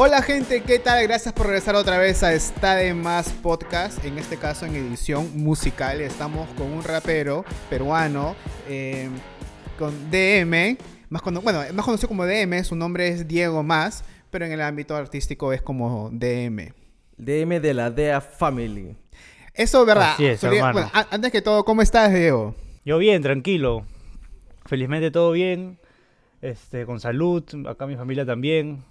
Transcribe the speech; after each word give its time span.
Hola 0.00 0.22
gente, 0.22 0.62
¿qué 0.62 0.78
tal? 0.78 1.02
Gracias 1.02 1.34
por 1.34 1.46
regresar 1.46 1.74
otra 1.74 1.98
vez 1.98 2.22
a 2.22 2.32
Está 2.32 2.76
de 2.76 2.94
Más 2.94 3.30
Podcast, 3.30 4.04
en 4.04 4.16
este 4.16 4.36
caso 4.36 4.64
en 4.64 4.76
edición 4.76 5.28
musical. 5.34 6.00
Estamos 6.00 6.48
con 6.50 6.72
un 6.72 6.84
rapero 6.84 7.44
peruano 7.68 8.36
eh, 8.68 9.08
con 9.76 10.08
DM, 10.08 10.78
más 11.08 11.20
bueno, 11.42 11.64
más 11.74 11.84
conocido 11.84 12.06
como 12.06 12.26
DM, 12.26 12.62
su 12.62 12.76
nombre 12.76 13.08
es 13.08 13.26
Diego 13.26 13.64
Más, 13.64 14.04
pero 14.30 14.46
en 14.46 14.52
el 14.52 14.60
ámbito 14.60 14.94
artístico 14.94 15.52
es 15.52 15.62
como 15.62 16.10
DM. 16.12 16.72
DM 17.16 17.60
de 17.60 17.74
la 17.74 17.90
DEA 17.90 18.20
Family. 18.20 18.94
Eso, 19.52 19.84
¿verdad? 19.84 20.14
bueno, 20.72 20.88
antes 21.10 21.32
que 21.32 21.42
todo, 21.42 21.64
¿cómo 21.64 21.82
estás, 21.82 22.14
Diego? 22.14 22.54
Yo 22.84 22.98
bien, 22.98 23.20
tranquilo. 23.20 23.84
Felizmente 24.64 25.10
todo 25.10 25.32
bien. 25.32 25.80
Este, 26.40 26.86
con 26.86 27.00
salud, 27.00 27.42
acá 27.66 27.88
mi 27.88 27.96
familia 27.96 28.24
también. 28.24 28.84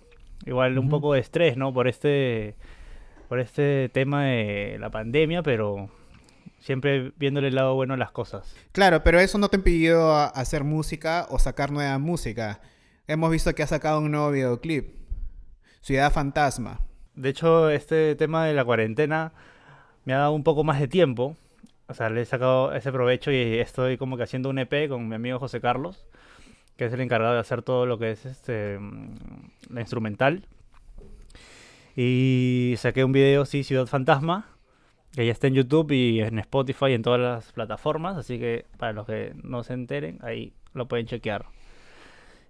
Igual 0.47 0.79
un 0.79 0.89
poco 0.89 1.13
de 1.13 1.19
estrés, 1.19 1.57
¿no? 1.57 1.73
Por 1.73 1.87
este 1.87 2.55
por 3.27 3.39
este 3.39 3.89
tema 3.89 4.23
de 4.23 4.77
la 4.79 4.89
pandemia, 4.89 5.43
pero 5.43 5.89
siempre 6.59 7.11
viéndole 7.17 7.49
el 7.49 7.55
lado 7.55 7.75
bueno 7.75 7.93
a 7.93 7.97
las 7.97 8.11
cosas. 8.11 8.55
Claro, 8.71 9.03
pero 9.03 9.19
eso 9.19 9.37
no 9.37 9.49
te 9.49 9.57
impidió 9.57 10.13
hacer 10.13 10.63
música 10.63 11.27
o 11.29 11.37
sacar 11.37 11.71
nueva 11.71 11.97
música. 11.99 12.61
Hemos 13.07 13.29
visto 13.29 13.53
que 13.53 13.63
has 13.63 13.69
sacado 13.69 13.99
un 13.99 14.11
nuevo 14.11 14.31
videoclip, 14.31 14.95
Ciudad 15.81 16.13
Fantasma. 16.13 16.79
De 17.15 17.29
hecho, 17.29 17.69
este 17.69 18.15
tema 18.15 18.45
de 18.45 18.53
la 18.53 18.63
cuarentena 18.63 19.33
me 20.05 20.13
ha 20.13 20.19
dado 20.19 20.31
un 20.31 20.43
poco 20.43 20.63
más 20.63 20.79
de 20.79 20.87
tiempo. 20.87 21.35
O 21.89 21.93
sea, 21.93 22.09
le 22.09 22.21
he 22.21 22.25
sacado 22.25 22.73
ese 22.73 22.91
provecho 22.91 23.31
y 23.31 23.59
estoy 23.59 23.97
como 23.97 24.15
que 24.15 24.23
haciendo 24.23 24.49
un 24.49 24.59
EP 24.59 24.87
con 24.87 25.07
mi 25.09 25.15
amigo 25.15 25.39
José 25.39 25.59
Carlos, 25.59 26.05
que 26.77 26.85
es 26.85 26.93
el 26.93 27.01
encargado 27.01 27.33
de 27.33 27.39
hacer 27.39 27.63
todo 27.63 27.85
lo 27.85 27.97
que 27.97 28.11
es 28.11 28.25
este 28.25 28.79
la 29.69 29.81
instrumental. 29.81 30.45
Y 31.95 32.75
saqué 32.77 33.03
un 33.03 33.11
video, 33.11 33.45
sí, 33.45 33.63
Ciudad 33.63 33.87
Fantasma, 33.87 34.45
que 35.13 35.25
ya 35.25 35.31
está 35.31 35.47
en 35.47 35.55
YouTube 35.55 35.91
y 35.91 36.21
en 36.21 36.37
Spotify 36.39 36.87
y 36.89 36.93
en 36.93 37.01
todas 37.01 37.19
las 37.19 37.51
plataformas, 37.51 38.17
así 38.17 38.37
que 38.37 38.65
para 38.77 38.93
los 38.93 39.07
que 39.07 39.33
no 39.43 39.63
se 39.63 39.73
enteren, 39.73 40.19
ahí 40.21 40.53
lo 40.73 40.87
pueden 40.87 41.07
chequear. 41.07 41.47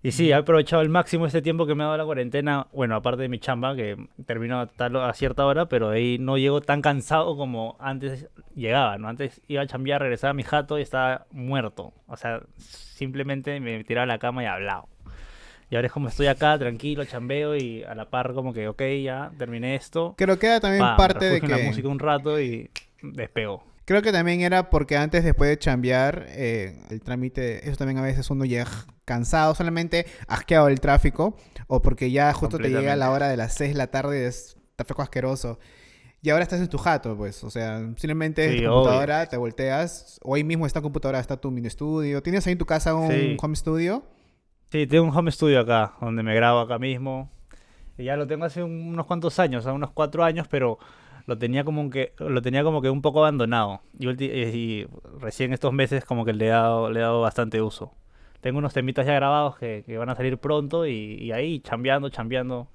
Y 0.08 0.14
sí, 0.14 0.30
he 0.30 0.34
aprovechado 0.34 0.82
al 0.82 0.88
máximo 0.88 1.26
este 1.26 1.42
tiempo 1.42 1.68
que 1.68 1.76
me 1.76 1.84
ha 1.84 1.88
dado 1.88 1.98
la 1.98 2.06
cuarentena. 2.06 2.68
Bueno, 2.72 2.96
aparte 2.96 3.24
de 3.24 3.28
mi 3.28 3.40
chamba, 3.40 3.76
que 3.76 3.98
terminó 4.26 4.62
a, 4.62 5.14
cierta 5.14 5.46
hora, 5.46 5.66
pero 5.66 5.90
ahí 5.90 6.18
no 6.18 6.38
llego 6.38 6.62
tan 6.62 6.82
cansado 6.82 7.36
como 7.36 7.76
antes 7.82 8.30
llegaba, 8.56 8.98
¿no? 8.98 9.10
Antes 9.10 9.42
iba 9.50 9.64
a 9.64 9.68
chambear, 9.68 10.02
regresaba 10.02 10.32
a 10.32 10.34
mi 10.34 10.44
jato 10.44 10.80
y 10.80 10.82
estaba 10.82 11.26
muerto. 11.32 11.92
O 12.08 12.16
sea, 12.16 12.42
simplemente 12.56 13.60
me 13.60 13.84
tiraba 13.84 14.04
a 14.04 14.08
la 14.08 14.18
cama 14.18 14.44
y 14.44 14.46
hablaba. 14.46 14.86
Y 15.70 15.76
ahora 15.76 15.88
es 15.88 15.92
como 15.92 16.08
estoy 16.08 16.28
acá, 16.28 16.58
tranquilo, 16.58 17.04
chambeo 17.04 17.58
y 17.58 17.84
a 17.84 17.94
la 17.94 18.10
par 18.10 18.34
como 18.34 18.54
que, 18.54 18.70
ok, 18.70 18.84
ya 19.04 19.32
terminé 19.38 19.76
esto. 19.76 20.16
Creo 20.18 20.40
que 20.40 20.62
también 20.62 20.86
parte 20.96 21.26
de 21.26 21.42
que... 21.42 21.48
la 21.50 21.58
música 21.58 21.90
un 21.90 22.00
rato 22.00 22.40
y 22.40 22.72
despego. 23.02 23.62
Creo 23.88 24.02
que 24.02 24.12
también 24.12 24.42
era 24.42 24.70
porque 24.70 24.98
antes, 24.98 25.24
después 25.24 25.50
de 25.50 25.58
chambear, 25.58 26.26
eh, 26.32 26.78
el 26.90 27.00
trámite, 27.00 27.70
eso 27.70 27.78
también 27.78 27.98
a 27.98 28.02
veces 28.02 28.30
uno 28.30 28.44
llega 28.44 28.68
cansado, 29.06 29.56
solamente 29.56 30.06
asqueado 30.28 30.66
del 30.66 30.82
tráfico, 30.82 31.38
o 31.68 31.82
porque 31.82 32.12
ya 32.12 32.34
justo 32.34 32.58
te 32.58 32.70
llega 32.70 32.98
la 32.98 33.12
hora 33.12 33.30
de 33.30 33.38
las 33.38 33.54
6 33.54 33.72
de 33.72 33.78
la 33.78 33.88
tarde 33.88 34.20
y 34.20 34.26
es 34.26 34.58
tráfico 34.76 35.02
asqueroso. 35.04 35.58
Y 36.22 36.32
ahora 36.32 36.44
estás 36.44 36.60
en 36.60 36.68
tu 36.68 36.78
jato, 36.78 37.16
pues, 37.16 37.42
o 37.46 37.50
sea, 37.50 37.78
simplemente 37.96 38.58
en 38.58 38.66
tu 38.66 38.70
computadora 38.70 39.26
te 39.28 39.38
volteas, 39.38 40.20
o 40.22 40.36
ahí 40.36 40.44
mismo 40.44 40.66
esta 40.66 40.82
computadora 40.82 41.22
está 41.22 41.38
tu 41.38 41.50
mini 41.50 41.68
estudio. 41.68 42.22
¿Tienes 42.22 42.46
ahí 42.46 42.52
en 42.52 42.58
tu 42.58 42.66
casa 42.66 42.94
un 42.94 43.38
home 43.42 43.56
studio? 43.56 44.04
Sí, 44.70 44.86
tengo 44.86 45.06
un 45.06 45.16
home 45.16 45.32
studio 45.32 45.62
acá, 45.62 45.94
donde 46.02 46.24
me 46.24 46.36
grabo 46.36 46.60
acá 46.60 46.78
mismo. 46.78 47.32
Y 47.98 48.04
ya 48.04 48.18
lo 48.18 48.28
tengo 48.28 48.44
hace 48.44 48.62
unos 48.64 49.06
cuantos 49.06 49.40
años, 49.40 49.66
unos 49.66 49.92
cuatro 49.92 50.26
años, 50.26 50.46
pero 50.50 50.78
lo 51.28 51.38
tenía 51.38 51.64
como 51.66 51.90
que 51.90 52.14
lo 52.18 52.42
tenía 52.42 52.64
como 52.64 52.82
que 52.82 52.90
un 52.90 53.02
poco 53.02 53.20
abandonado. 53.20 53.82
Y, 54.00 54.86
recién 55.20 55.54
estos 55.54 55.74
meses 55.74 56.06
como 56.06 56.26
que 56.26 56.34
le 56.34 56.46
he 56.48 56.50
dado 56.50 56.90
le 56.90 57.00
he 57.00 57.04
dado 57.04 57.22
bastante 57.22 57.62
uso. 57.62 57.94
Tengo 58.42 58.60
unos 58.60 58.74
temitas 58.74 59.06
ya 59.06 59.14
grabados 59.14 59.58
que, 59.58 59.84
van 59.98 60.10
a 60.10 60.16
salir 60.16 60.38
pronto 60.38 60.88
y, 60.88 61.32
ahí 61.34 61.60
chambeando 61.60 62.10
chambeando 62.10 62.70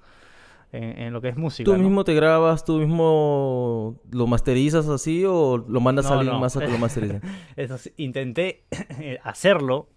en, 0.71 1.11
lo 1.13 1.21
que 1.21 1.29
es 1.29 1.37
música 1.37 1.71
tú 1.71 1.77
mismo 1.77 2.03
te 2.03 2.15
grabas 2.15 2.65
tú 2.65 2.79
mismo 2.79 3.99
lo 4.11 4.25
masterizas 4.25 4.87
así 4.87 5.23
o 5.23 5.57
lo 5.57 5.81
mandas 5.81 6.07
a 6.07 6.09
salir 6.09 6.31
más 6.33 6.57
a 6.57 6.61
que 6.61 6.71
lo 6.71 6.79
masterizas 6.79 7.21
eso 7.55 7.77
intenté 7.97 8.63
hacerlo. 9.23 9.89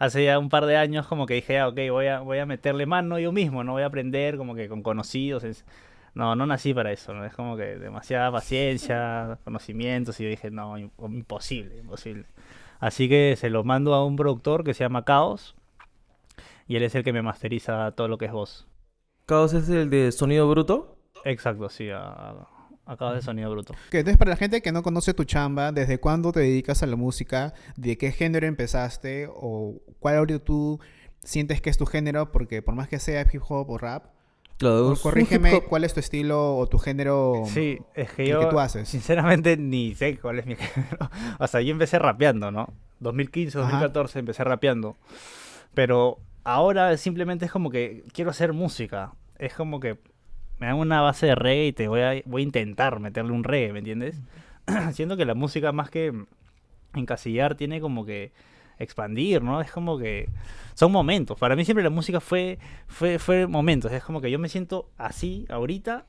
Hace 0.00 0.24
ya 0.24 0.40
un 0.40 0.48
par 0.48 0.66
de 0.66 0.76
años 0.76 1.06
como 1.06 1.24
que 1.24 1.34
dije, 1.34 1.60
ah, 1.60 1.68
ok, 1.68 1.78
voy 1.90 2.08
a, 2.08 2.18
voy 2.18 2.38
a 2.38 2.46
meterle 2.46 2.84
mano 2.84 3.20
yo 3.20 3.30
mismo, 3.30 3.62
no 3.62 3.72
voy 3.72 3.84
a 3.84 3.86
aprender 3.86 4.36
como 4.36 4.56
que 4.56 4.68
con 4.68 4.82
conocidos. 4.82 5.44
No, 6.14 6.36
no 6.36 6.46
nací 6.46 6.72
para 6.72 6.92
eso, 6.92 7.12
¿no? 7.12 7.24
Es 7.24 7.34
como 7.34 7.56
que 7.56 7.76
demasiada 7.76 8.30
paciencia, 8.30 9.38
conocimientos, 9.44 10.20
y 10.20 10.24
yo 10.24 10.30
dije, 10.30 10.50
no, 10.50 10.78
imposible, 10.78 11.78
imposible. 11.78 12.26
Así 12.78 13.08
que 13.08 13.34
se 13.36 13.50
lo 13.50 13.64
mando 13.64 13.94
a 13.94 14.04
un 14.04 14.16
productor 14.16 14.62
que 14.62 14.74
se 14.74 14.84
llama 14.84 15.04
Caos, 15.04 15.56
y 16.66 16.76
él 16.76 16.82
es 16.82 16.94
el 16.94 17.04
que 17.04 17.12
me 17.12 17.22
masteriza 17.22 17.90
todo 17.92 18.08
lo 18.08 18.18
que 18.18 18.26
es 18.26 18.32
voz. 18.32 18.66
¿Caos 19.26 19.54
es 19.54 19.68
el 19.68 19.90
de 19.90 20.12
sonido 20.12 20.48
bruto? 20.48 20.98
Exacto, 21.24 21.68
sí, 21.68 21.88
a, 21.90 22.46
Caos 22.98 23.14
de 23.14 23.22
sonido 23.22 23.50
bruto. 23.50 23.74
Que 23.90 24.00
entonces 24.00 24.18
para 24.18 24.30
la 24.30 24.36
gente 24.36 24.60
que 24.62 24.70
no 24.70 24.82
conoce 24.82 25.14
tu 25.14 25.24
chamba, 25.24 25.72
¿desde 25.72 25.98
cuándo 25.98 26.30
te 26.30 26.40
dedicas 26.40 26.82
a 26.82 26.86
la 26.86 26.96
música? 26.96 27.54
¿De 27.76 27.96
qué 27.98 28.12
género 28.12 28.46
empezaste? 28.46 29.28
¿O 29.30 29.80
cuál 29.98 30.18
audio 30.18 30.40
tú 30.40 30.78
sientes 31.22 31.60
que 31.62 31.70
es 31.70 31.78
tu 31.78 31.86
género? 31.86 32.30
Porque 32.30 32.60
por 32.60 32.74
más 32.74 32.88
que 32.88 32.98
sea 32.98 33.26
hip 33.32 33.42
hop 33.48 33.70
o 33.70 33.78
rap, 33.78 34.13
Claro, 34.58 34.94
corrígeme 35.02 35.62
cuál 35.68 35.84
es 35.84 35.94
tu 35.94 36.00
estilo 36.00 36.56
o 36.56 36.66
tu 36.66 36.78
género 36.78 37.42
sí, 37.46 37.80
es 37.94 38.12
que, 38.12 38.26
yo, 38.26 38.48
tú 38.48 38.60
haces. 38.60 38.88
Sinceramente 38.88 39.56
ni 39.56 39.94
sé 39.94 40.16
cuál 40.18 40.38
es 40.38 40.46
mi 40.46 40.54
género. 40.56 41.10
O 41.38 41.46
sea, 41.46 41.60
yo 41.60 41.72
empecé 41.72 41.98
rapeando, 41.98 42.50
¿no? 42.50 42.72
2015, 43.00 43.58
2014 43.58 44.18
empecé 44.20 44.44
rapeando. 44.44 44.96
Pero 45.74 46.18
ahora 46.44 46.96
simplemente 46.96 47.46
es 47.46 47.50
como 47.50 47.70
que 47.70 48.04
quiero 48.12 48.30
hacer 48.30 48.52
música. 48.52 49.12
Es 49.38 49.54
como 49.54 49.80
que 49.80 49.98
me 50.58 50.66
dan 50.66 50.76
una 50.76 51.00
base 51.00 51.26
de 51.26 51.34
reggae 51.34 51.66
y 51.66 51.72
te 51.72 51.88
voy 51.88 52.00
a, 52.00 52.22
voy 52.24 52.42
a 52.42 52.44
intentar 52.44 53.00
meterle 53.00 53.32
un 53.32 53.44
reggae, 53.44 53.72
¿me 53.72 53.80
entiendes? 53.80 54.20
Siento 54.92 55.16
que 55.16 55.24
la 55.24 55.34
música 55.34 55.72
más 55.72 55.90
que 55.90 56.12
encasillar 56.94 57.56
tiene 57.56 57.80
como 57.80 58.04
que 58.04 58.32
expandir, 58.78 59.42
¿no? 59.42 59.60
Es 59.60 59.70
como 59.70 59.98
que 59.98 60.28
son 60.74 60.92
momentos. 60.92 61.38
Para 61.38 61.56
mí 61.56 61.64
siempre 61.64 61.84
la 61.84 61.90
música 61.90 62.20
fue, 62.20 62.58
fue, 62.86 63.18
fue 63.18 63.46
momentos. 63.46 63.92
Es 63.92 64.02
como 64.02 64.20
que 64.20 64.30
yo 64.30 64.38
me 64.38 64.48
siento 64.48 64.88
así 64.98 65.46
ahorita 65.48 66.06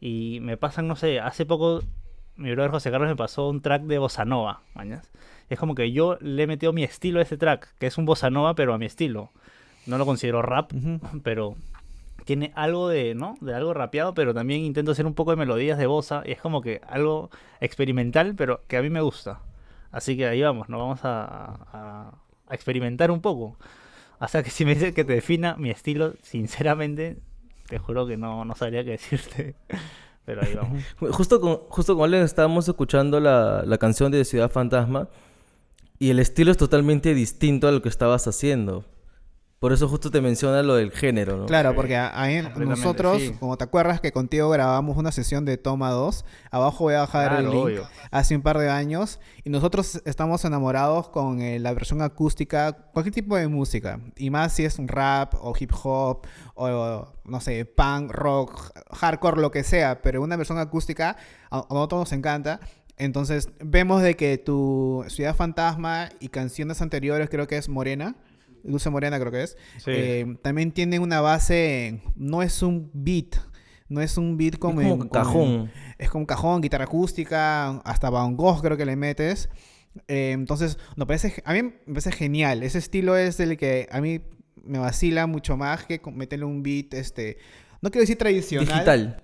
y 0.00 0.38
me 0.42 0.56
pasan, 0.56 0.88
no 0.88 0.96
sé, 0.96 1.20
hace 1.20 1.46
poco 1.46 1.82
mi 2.36 2.52
brother 2.52 2.70
José 2.70 2.90
Carlos 2.90 3.08
me 3.08 3.16
pasó 3.16 3.48
un 3.48 3.62
track 3.62 3.82
de 3.82 3.98
bossa 3.98 4.24
nova, 4.24 4.60
Es 5.48 5.58
como 5.58 5.74
que 5.74 5.90
yo 5.92 6.18
le 6.20 6.42
he 6.42 6.46
metido 6.46 6.72
mi 6.72 6.84
estilo 6.84 7.18
a 7.18 7.22
ese 7.22 7.38
track, 7.38 7.74
que 7.78 7.86
es 7.86 7.96
un 7.98 8.04
bossa 8.04 8.30
nova, 8.30 8.54
pero 8.54 8.74
a 8.74 8.78
mi 8.78 8.86
estilo. 8.86 9.30
No 9.86 9.98
lo 9.98 10.04
considero 10.04 10.42
rap, 10.42 10.72
pero 11.22 11.56
tiene 12.24 12.52
algo 12.56 12.88
de, 12.88 13.14
¿no? 13.14 13.36
De 13.40 13.54
algo 13.54 13.72
rapeado, 13.72 14.12
pero 14.12 14.34
también 14.34 14.62
intento 14.62 14.90
hacer 14.90 15.06
un 15.06 15.14
poco 15.14 15.30
de 15.30 15.36
melodías 15.36 15.78
de 15.78 15.86
bossa 15.86 16.22
y 16.26 16.32
es 16.32 16.40
como 16.40 16.60
que 16.60 16.80
algo 16.88 17.30
experimental, 17.60 18.34
pero 18.36 18.62
que 18.66 18.76
a 18.76 18.82
mí 18.82 18.90
me 18.90 19.00
gusta. 19.00 19.40
Así 19.96 20.14
que 20.14 20.26
ahí 20.26 20.42
vamos, 20.42 20.68
nos 20.68 20.78
vamos 20.78 21.00
a, 21.04 22.12
experimentar 22.50 23.10
un 23.10 23.22
poco. 23.22 23.56
O 24.20 24.28
sea 24.28 24.42
que 24.42 24.50
si 24.50 24.66
me 24.66 24.74
dices 24.74 24.92
que 24.92 25.04
te 25.04 25.14
defina 25.14 25.56
mi 25.56 25.70
estilo, 25.70 26.12
sinceramente, 26.20 27.16
te 27.66 27.78
juro 27.78 28.06
que 28.06 28.18
no, 28.18 28.44
no 28.44 28.54
sabría 28.54 28.84
qué 28.84 28.90
decirte. 28.90 29.54
Pero 30.26 30.42
ahí 30.42 30.54
vamos. 30.54 30.82
Justo 31.16 31.40
con, 31.40 31.56
justo 31.70 31.96
con 31.96 32.12
estábamos 32.12 32.68
escuchando 32.68 33.20
la, 33.20 33.62
la 33.64 33.78
canción 33.78 34.12
de 34.12 34.26
Ciudad 34.26 34.50
Fantasma 34.50 35.08
y 35.98 36.10
el 36.10 36.18
estilo 36.18 36.50
es 36.50 36.58
totalmente 36.58 37.14
distinto 37.14 37.66
a 37.66 37.72
lo 37.72 37.80
que 37.80 37.88
estabas 37.88 38.28
haciendo. 38.28 38.84
Por 39.58 39.72
eso 39.72 39.88
justo 39.88 40.10
te 40.10 40.20
menciona 40.20 40.62
lo 40.62 40.74
del 40.74 40.90
género, 40.90 41.38
¿no? 41.38 41.46
Claro, 41.46 41.74
porque 41.74 41.96
ahí 41.96 42.46
nosotros, 42.58 43.22
como 43.40 43.56
te 43.56 43.64
acuerdas 43.64 44.02
que 44.02 44.12
contigo 44.12 44.50
grabamos 44.50 44.98
una 44.98 45.12
sesión 45.12 45.46
de 45.46 45.56
toma 45.56 45.90
2, 45.92 46.26
abajo 46.50 46.84
voy 46.84 46.94
a 46.94 47.00
bajar 47.00 47.40
el 47.40 47.50
link 47.50 47.80
hace 48.10 48.36
un 48.36 48.42
par 48.42 48.58
de 48.58 48.68
años, 48.68 49.18
y 49.44 49.50
nosotros 49.50 50.02
estamos 50.04 50.44
enamorados 50.44 51.08
con 51.08 51.40
eh, 51.40 51.58
la 51.58 51.72
versión 51.72 52.02
acústica, 52.02 52.72
cualquier 52.92 53.14
tipo 53.14 53.34
de 53.34 53.48
música, 53.48 53.98
y 54.14 54.28
más 54.28 54.52
si 54.52 54.66
es 54.66 54.78
un 54.78 54.88
rap 54.88 55.32
o 55.40 55.54
hip 55.58 55.72
hop 55.82 56.26
o 56.54 57.08
no 57.24 57.40
sé, 57.40 57.64
punk, 57.64 58.12
rock, 58.12 58.72
hardcore, 58.92 59.40
lo 59.40 59.50
que 59.50 59.64
sea, 59.64 60.02
pero 60.02 60.20
una 60.22 60.36
versión 60.36 60.58
acústica 60.58 61.16
a, 61.50 61.60
a 61.60 61.66
nosotros 61.70 62.00
nos 62.00 62.12
encanta. 62.12 62.60
Entonces 62.98 63.50
vemos 63.60 64.02
de 64.02 64.16
que 64.16 64.38
tu 64.38 65.04
Ciudad 65.08 65.34
Fantasma 65.34 66.08
y 66.20 66.28
canciones 66.28 66.80
anteriores 66.80 67.28
creo 67.28 67.46
que 67.46 67.56
es 67.58 67.68
Morena 67.68 68.16
Dulce 68.66 68.90
Morena 68.90 69.18
creo 69.18 69.32
que 69.32 69.42
es, 69.42 69.56
eh, 69.86 70.36
también 70.42 70.72
tiene 70.72 70.98
una 70.98 71.20
base, 71.20 72.02
no 72.16 72.42
es 72.42 72.62
un 72.62 72.90
beat, 72.92 73.36
no 73.88 74.00
es 74.00 74.16
un 74.18 74.36
beat 74.36 74.58
como, 74.58 74.80
es 74.80 74.88
como 74.88 75.08
cajón. 75.08 75.70
es 75.98 76.10
como 76.10 76.26
cajón, 76.26 76.60
guitarra 76.60 76.84
acústica, 76.84 77.78
hasta 77.78 78.08
Gogh 78.08 78.62
creo 78.62 78.76
que 78.76 78.86
le 78.86 78.96
metes. 78.96 79.48
Eh, 80.08 80.32
entonces, 80.32 80.78
no, 80.96 81.06
parece, 81.06 81.42
a 81.44 81.52
mí 81.52 81.62
me 81.62 81.72
parece 81.86 82.12
genial. 82.12 82.62
Ese 82.62 82.78
estilo 82.78 83.16
es 83.16 83.40
el 83.40 83.56
que 83.56 83.88
a 83.90 84.00
mí 84.00 84.20
me 84.64 84.78
vacila 84.78 85.26
mucho 85.26 85.56
más 85.56 85.84
que 85.84 86.00
meterle 86.12 86.44
un 86.44 86.62
beat 86.62 86.92
este, 86.94 87.38
no 87.80 87.90
quiero 87.90 88.02
decir 88.02 88.18
tradicional. 88.18 88.68
Digital. 88.68 89.22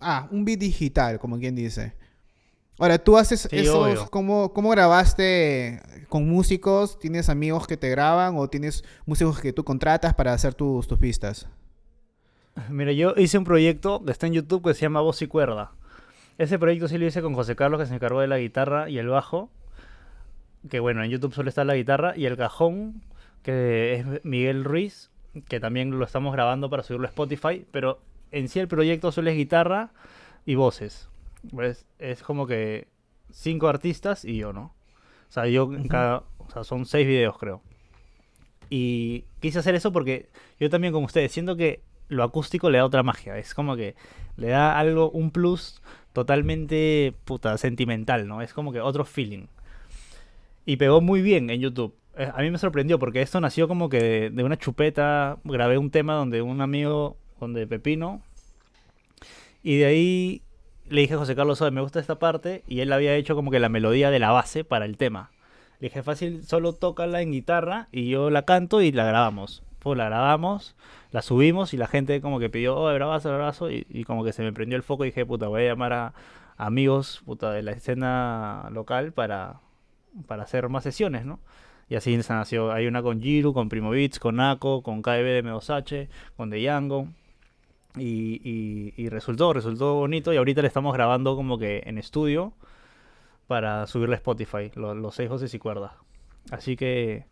Ah, 0.00 0.28
un 0.30 0.44
beat 0.44 0.60
digital, 0.60 1.18
como 1.18 1.38
quien 1.38 1.54
dice. 1.54 1.94
Ahora, 2.78 2.98
tú 2.98 3.16
haces 3.16 3.48
esos, 3.50 4.08
¿cómo, 4.10 4.52
¿cómo, 4.52 4.70
grabaste 4.70 5.82
con 6.08 6.28
músicos? 6.28 6.98
¿Tienes 6.98 7.28
amigos 7.28 7.66
que 7.66 7.76
te 7.76 7.88
graban 7.88 8.36
o 8.36 8.48
tienes 8.48 8.84
músicos 9.04 9.40
que 9.40 9.52
tú 9.52 9.64
contratas 9.64 10.14
para 10.14 10.32
hacer 10.32 10.54
tus, 10.54 10.86
tus 10.86 10.98
pistas? 10.98 11.48
Mira, 12.70 12.92
yo 12.92 13.14
hice 13.16 13.36
un 13.36 13.44
proyecto 13.44 14.04
que 14.04 14.12
está 14.12 14.26
en 14.26 14.34
YouTube 14.34 14.64
que 14.64 14.74
se 14.74 14.82
llama 14.82 15.00
Voz 15.00 15.20
y 15.22 15.26
Cuerda. 15.26 15.72
Ese 16.38 16.56
proyecto 16.58 16.86
sí 16.86 16.98
lo 16.98 17.06
hice 17.06 17.20
con 17.20 17.34
José 17.34 17.56
Carlos, 17.56 17.80
que 17.80 17.86
se 17.86 17.94
encargó 17.94 18.20
de 18.20 18.28
la 18.28 18.38
guitarra 18.38 18.88
y 18.88 18.98
el 18.98 19.08
bajo. 19.08 19.50
Que 20.70 20.78
bueno, 20.78 21.02
en 21.02 21.10
YouTube 21.10 21.34
solo 21.34 21.48
está 21.48 21.64
la 21.64 21.74
guitarra 21.74 22.16
y 22.16 22.26
el 22.26 22.36
cajón, 22.36 23.02
que 23.42 23.94
es 23.94 24.24
Miguel 24.24 24.64
Ruiz, 24.64 25.10
que 25.48 25.58
también 25.58 25.98
lo 25.98 26.04
estamos 26.04 26.32
grabando 26.32 26.70
para 26.70 26.84
subirlo 26.84 27.06
a 27.06 27.10
Spotify. 27.10 27.66
Pero 27.72 28.00
en 28.30 28.48
sí 28.48 28.60
el 28.60 28.68
proyecto 28.68 29.10
solo 29.10 29.30
es 29.30 29.36
guitarra 29.36 29.90
y 30.46 30.54
voces. 30.54 31.08
Pues 31.50 31.86
es 31.98 32.22
como 32.22 32.46
que 32.46 32.88
cinco 33.30 33.68
artistas 33.68 34.24
y 34.24 34.36
yo, 34.36 34.52
¿no? 34.52 34.74
O 35.28 35.32
sea, 35.32 35.46
yo 35.46 35.72
en 35.72 35.88
cada. 35.88 36.24
O 36.38 36.50
sea, 36.50 36.64
son 36.64 36.86
seis 36.86 37.06
videos, 37.06 37.36
creo. 37.38 37.62
Y 38.70 39.24
quise 39.40 39.58
hacer 39.58 39.74
eso 39.74 39.92
porque 39.92 40.28
yo 40.58 40.70
también, 40.70 40.92
como 40.92 41.06
ustedes, 41.06 41.32
siento 41.32 41.56
que 41.56 41.82
lo 42.08 42.22
acústico 42.22 42.70
le 42.70 42.78
da 42.78 42.84
otra 42.84 43.02
magia. 43.02 43.38
Es 43.38 43.54
como 43.54 43.76
que 43.76 43.94
le 44.36 44.48
da 44.48 44.78
algo, 44.78 45.10
un 45.10 45.30
plus 45.30 45.82
totalmente 46.12 47.14
puta, 47.24 47.56
sentimental, 47.58 48.26
¿no? 48.26 48.42
Es 48.42 48.52
como 48.52 48.72
que 48.72 48.80
otro 48.80 49.04
feeling. 49.04 49.46
Y 50.66 50.76
pegó 50.76 51.00
muy 51.00 51.22
bien 51.22 51.50
en 51.50 51.60
YouTube. 51.60 51.94
Eh, 52.16 52.30
a 52.34 52.42
mí 52.42 52.50
me 52.50 52.58
sorprendió 52.58 52.98
porque 52.98 53.22
esto 53.22 53.40
nació 53.40 53.68
como 53.68 53.88
que 53.88 54.30
de, 54.30 54.44
una 54.44 54.56
chupeta. 54.56 55.38
Grabé 55.44 55.78
un 55.78 55.90
tema 55.90 56.14
donde 56.14 56.42
un 56.42 56.60
amigo, 56.60 57.16
donde 57.40 57.66
Pepino. 57.66 58.22
Y 59.62 59.78
de 59.78 59.86
ahí 59.86 60.42
le 60.90 61.00
dije 61.00 61.14
a 61.14 61.18
José 61.18 61.34
Carlos, 61.36 61.60
me 61.72 61.80
gusta 61.80 62.00
esta 62.00 62.18
parte, 62.18 62.62
y 62.66 62.80
él 62.80 62.92
había 62.92 63.14
hecho 63.14 63.34
como 63.34 63.50
que 63.50 63.58
la 63.58 63.68
melodía 63.68 64.10
de 64.10 64.18
la 64.18 64.30
base 64.30 64.64
para 64.64 64.84
el 64.84 64.96
tema. 64.96 65.30
Le 65.80 65.88
dije, 65.88 66.02
fácil, 66.02 66.44
solo 66.44 66.72
tócala 66.72 67.22
en 67.22 67.32
guitarra 67.32 67.88
y 67.92 68.08
yo 68.08 68.30
la 68.30 68.42
canto 68.42 68.82
y 68.82 68.90
la 68.92 69.04
grabamos. 69.04 69.62
Pues 69.78 69.96
la 69.96 70.06
grabamos, 70.06 70.74
la 71.12 71.22
subimos 71.22 71.72
y 71.72 71.76
la 71.76 71.86
gente 71.86 72.20
como 72.20 72.40
que 72.40 72.50
pidió, 72.50 72.76
oh, 72.76 72.92
bravazo, 72.92 73.28
bravazo, 73.28 73.70
y, 73.70 73.86
y 73.88 74.04
como 74.04 74.24
que 74.24 74.32
se 74.32 74.42
me 74.42 74.52
prendió 74.52 74.76
el 74.76 74.82
foco 74.82 75.04
y 75.04 75.08
dije, 75.08 75.24
puta, 75.24 75.46
voy 75.46 75.62
a 75.62 75.66
llamar 75.66 75.92
a 75.92 76.14
amigos 76.58 77.22
puta, 77.24 77.52
de 77.52 77.62
la 77.62 77.70
escena 77.72 78.68
local 78.72 79.12
para, 79.12 79.60
para 80.26 80.42
hacer 80.42 80.68
más 80.68 80.82
sesiones, 80.82 81.24
¿no? 81.24 81.38
Y 81.88 81.94
así 81.94 82.20
se 82.22 82.32
nació. 82.34 82.70
Hay 82.70 82.86
una 82.86 83.02
con 83.02 83.22
Jiru, 83.22 83.54
con 83.54 83.70
Primo 83.70 83.90
Beats, 83.90 84.18
con 84.18 84.36
Naco, 84.36 84.82
con 84.82 85.00
KB 85.00 85.22
de 85.22 85.44
M2H, 85.44 86.08
con 86.36 86.50
The 86.50 86.60
Yango. 86.60 87.08
Y, 87.96 89.08
resultó, 89.08 89.52
resultó 89.52 89.94
bonito. 89.94 90.32
Y 90.32 90.36
ahorita 90.36 90.62
le 90.62 90.68
estamos 90.68 90.92
grabando 90.92 91.36
como 91.36 91.58
que 91.58 91.82
en 91.86 91.98
estudio 91.98 92.52
para 93.46 93.86
subirle 93.86 94.14
a 94.14 94.18
Spotify, 94.18 94.70
los 94.74 95.14
seis 95.14 95.28
voces 95.28 95.52
y 95.54 95.58
cuerdas. 95.58 95.92
Así 96.50 96.76
que 96.76 97.24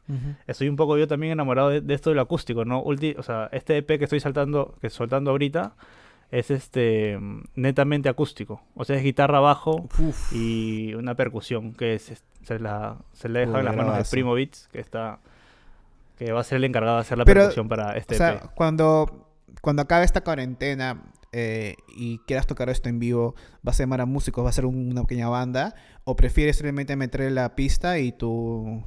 estoy 0.46 0.68
un 0.68 0.76
poco 0.76 0.98
yo 0.98 1.06
también 1.08 1.32
enamorado 1.32 1.70
de, 1.70 1.94
esto 1.94 2.10
del 2.10 2.18
acústico, 2.18 2.64
¿no? 2.64 2.82
o 2.82 3.22
sea, 3.22 3.48
este 3.52 3.78
EP 3.78 3.86
que 3.98 4.04
estoy 4.04 4.20
saltando, 4.20 4.74
que 4.80 4.90
soltando 4.90 5.30
ahorita, 5.30 5.74
es 6.30 6.50
este 6.50 7.18
netamente 7.54 8.08
acústico. 8.08 8.62
O 8.74 8.84
sea, 8.84 8.96
es 8.96 9.02
guitarra 9.02 9.40
bajo 9.40 9.88
y 10.32 10.94
una 10.94 11.14
percusión 11.14 11.72
que 11.72 11.98
se, 11.98 12.58
la, 12.58 12.98
se 13.12 13.28
le 13.28 13.40
deja 13.40 13.58
en 13.58 13.64
las 13.64 13.76
manos 13.76 13.96
de 13.96 14.04
Primo 14.10 14.34
Beats, 14.34 14.68
que 14.72 14.80
está 14.80 15.20
que 16.18 16.32
va 16.32 16.40
a 16.40 16.44
ser 16.44 16.56
el 16.56 16.64
encargado 16.64 16.96
de 16.96 17.02
hacer 17.02 17.18
la 17.18 17.26
percusión 17.26 17.68
para 17.68 17.92
este 17.92 18.14
o 18.14 18.18
sea, 18.18 18.32
EP. 18.32 18.54
Cuando 18.54 19.25
cuando 19.60 19.82
acabe 19.82 20.04
esta 20.04 20.22
cuarentena 20.22 21.02
eh, 21.32 21.76
y 21.96 22.18
quieras 22.20 22.46
tocar 22.46 22.68
esto 22.68 22.88
en 22.88 22.98
vivo, 22.98 23.34
¿vas 23.62 23.78
a 23.78 23.82
llamar 23.82 24.00
a 24.00 24.06
músicos? 24.06 24.44
¿Va 24.44 24.48
a 24.50 24.52
ser 24.52 24.66
una 24.66 25.02
pequeña 25.02 25.28
banda? 25.28 25.74
¿O 26.04 26.16
prefieres 26.16 26.56
simplemente 26.56 26.96
meterle 26.96 27.30
la 27.30 27.54
pista 27.54 27.98
y 27.98 28.12
tú... 28.12 28.82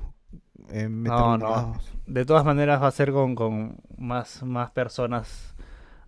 Eh, 0.71 0.88
no, 0.89 1.38
no. 1.38 1.80
De 2.06 2.25
todas 2.25 2.45
maneras 2.45 2.81
va 2.81 2.88
a 2.88 2.92
ser 2.92 3.12
con, 3.12 3.77
más, 3.98 4.44
más 4.44 4.71
personas 4.71 5.56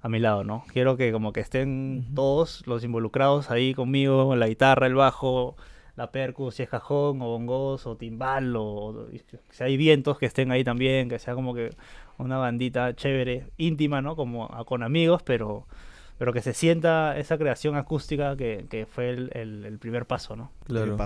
a 0.01 0.09
mi 0.09 0.19
lado, 0.19 0.43
¿no? 0.43 0.63
Quiero 0.73 0.97
que 0.97 1.11
como 1.11 1.31
que 1.31 1.39
estén 1.39 2.07
todos 2.15 2.65
los 2.65 2.83
involucrados 2.83 3.51
ahí 3.51 3.73
conmigo, 3.73 4.35
la 4.35 4.47
guitarra, 4.47 4.87
el 4.87 4.95
bajo, 4.95 5.55
la 5.95 6.11
percu, 6.11 6.51
si 6.51 6.63
es 6.63 6.69
cajón 6.69 7.21
o 7.21 7.25
bongos 7.25 7.85
o 7.85 7.95
timbal 7.95 8.55
o 8.55 9.07
si 9.49 9.63
hay 9.63 9.77
vientos 9.77 10.17
que 10.17 10.25
estén 10.25 10.51
ahí 10.51 10.63
también, 10.63 11.09
que 11.09 11.19
sea 11.19 11.33
como 11.35 11.53
que 11.53 11.71
una 12.17 12.37
bandita 12.37 12.95
chévere, 12.95 13.47
íntima, 13.57 14.01
¿no? 14.01 14.15
Como 14.15 14.49
con 14.65 14.83
amigos, 14.83 15.21
pero, 15.23 15.65
pero 16.17 16.33
que 16.33 16.41
se 16.41 16.53
sienta 16.53 17.17
esa 17.17 17.37
creación 17.37 17.75
acústica 17.75 18.35
que, 18.37 18.87
fue 18.89 19.09
el, 19.09 19.77
primer 19.79 20.05
paso, 20.05 20.35
¿no? 20.35 20.51
Claro. 20.65 20.97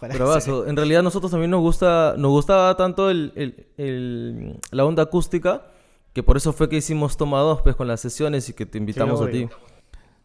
Pero 0.00 0.66
en 0.66 0.76
realidad 0.76 1.02
nosotros 1.02 1.30
también 1.30 1.50
nos 1.50 1.60
gusta, 1.60 2.14
nos 2.18 2.30
gustaba 2.30 2.76
tanto 2.76 3.10
el, 3.10 4.60
la 4.70 4.84
onda 4.84 5.04
acústica, 5.04 5.66
que 6.12 6.22
por 6.22 6.36
eso 6.36 6.52
fue 6.52 6.68
que 6.68 6.76
hicimos 6.76 7.16
Toma 7.16 7.40
2, 7.40 7.62
pues, 7.62 7.76
con 7.76 7.88
las 7.88 8.00
sesiones 8.00 8.48
y 8.48 8.52
que 8.52 8.66
te 8.66 8.78
invitamos 8.78 9.20
a 9.20 9.28
ti. 9.28 9.48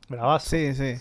Bravazo. 0.07 0.49
Sí, 0.49 0.75
sí. 0.75 0.95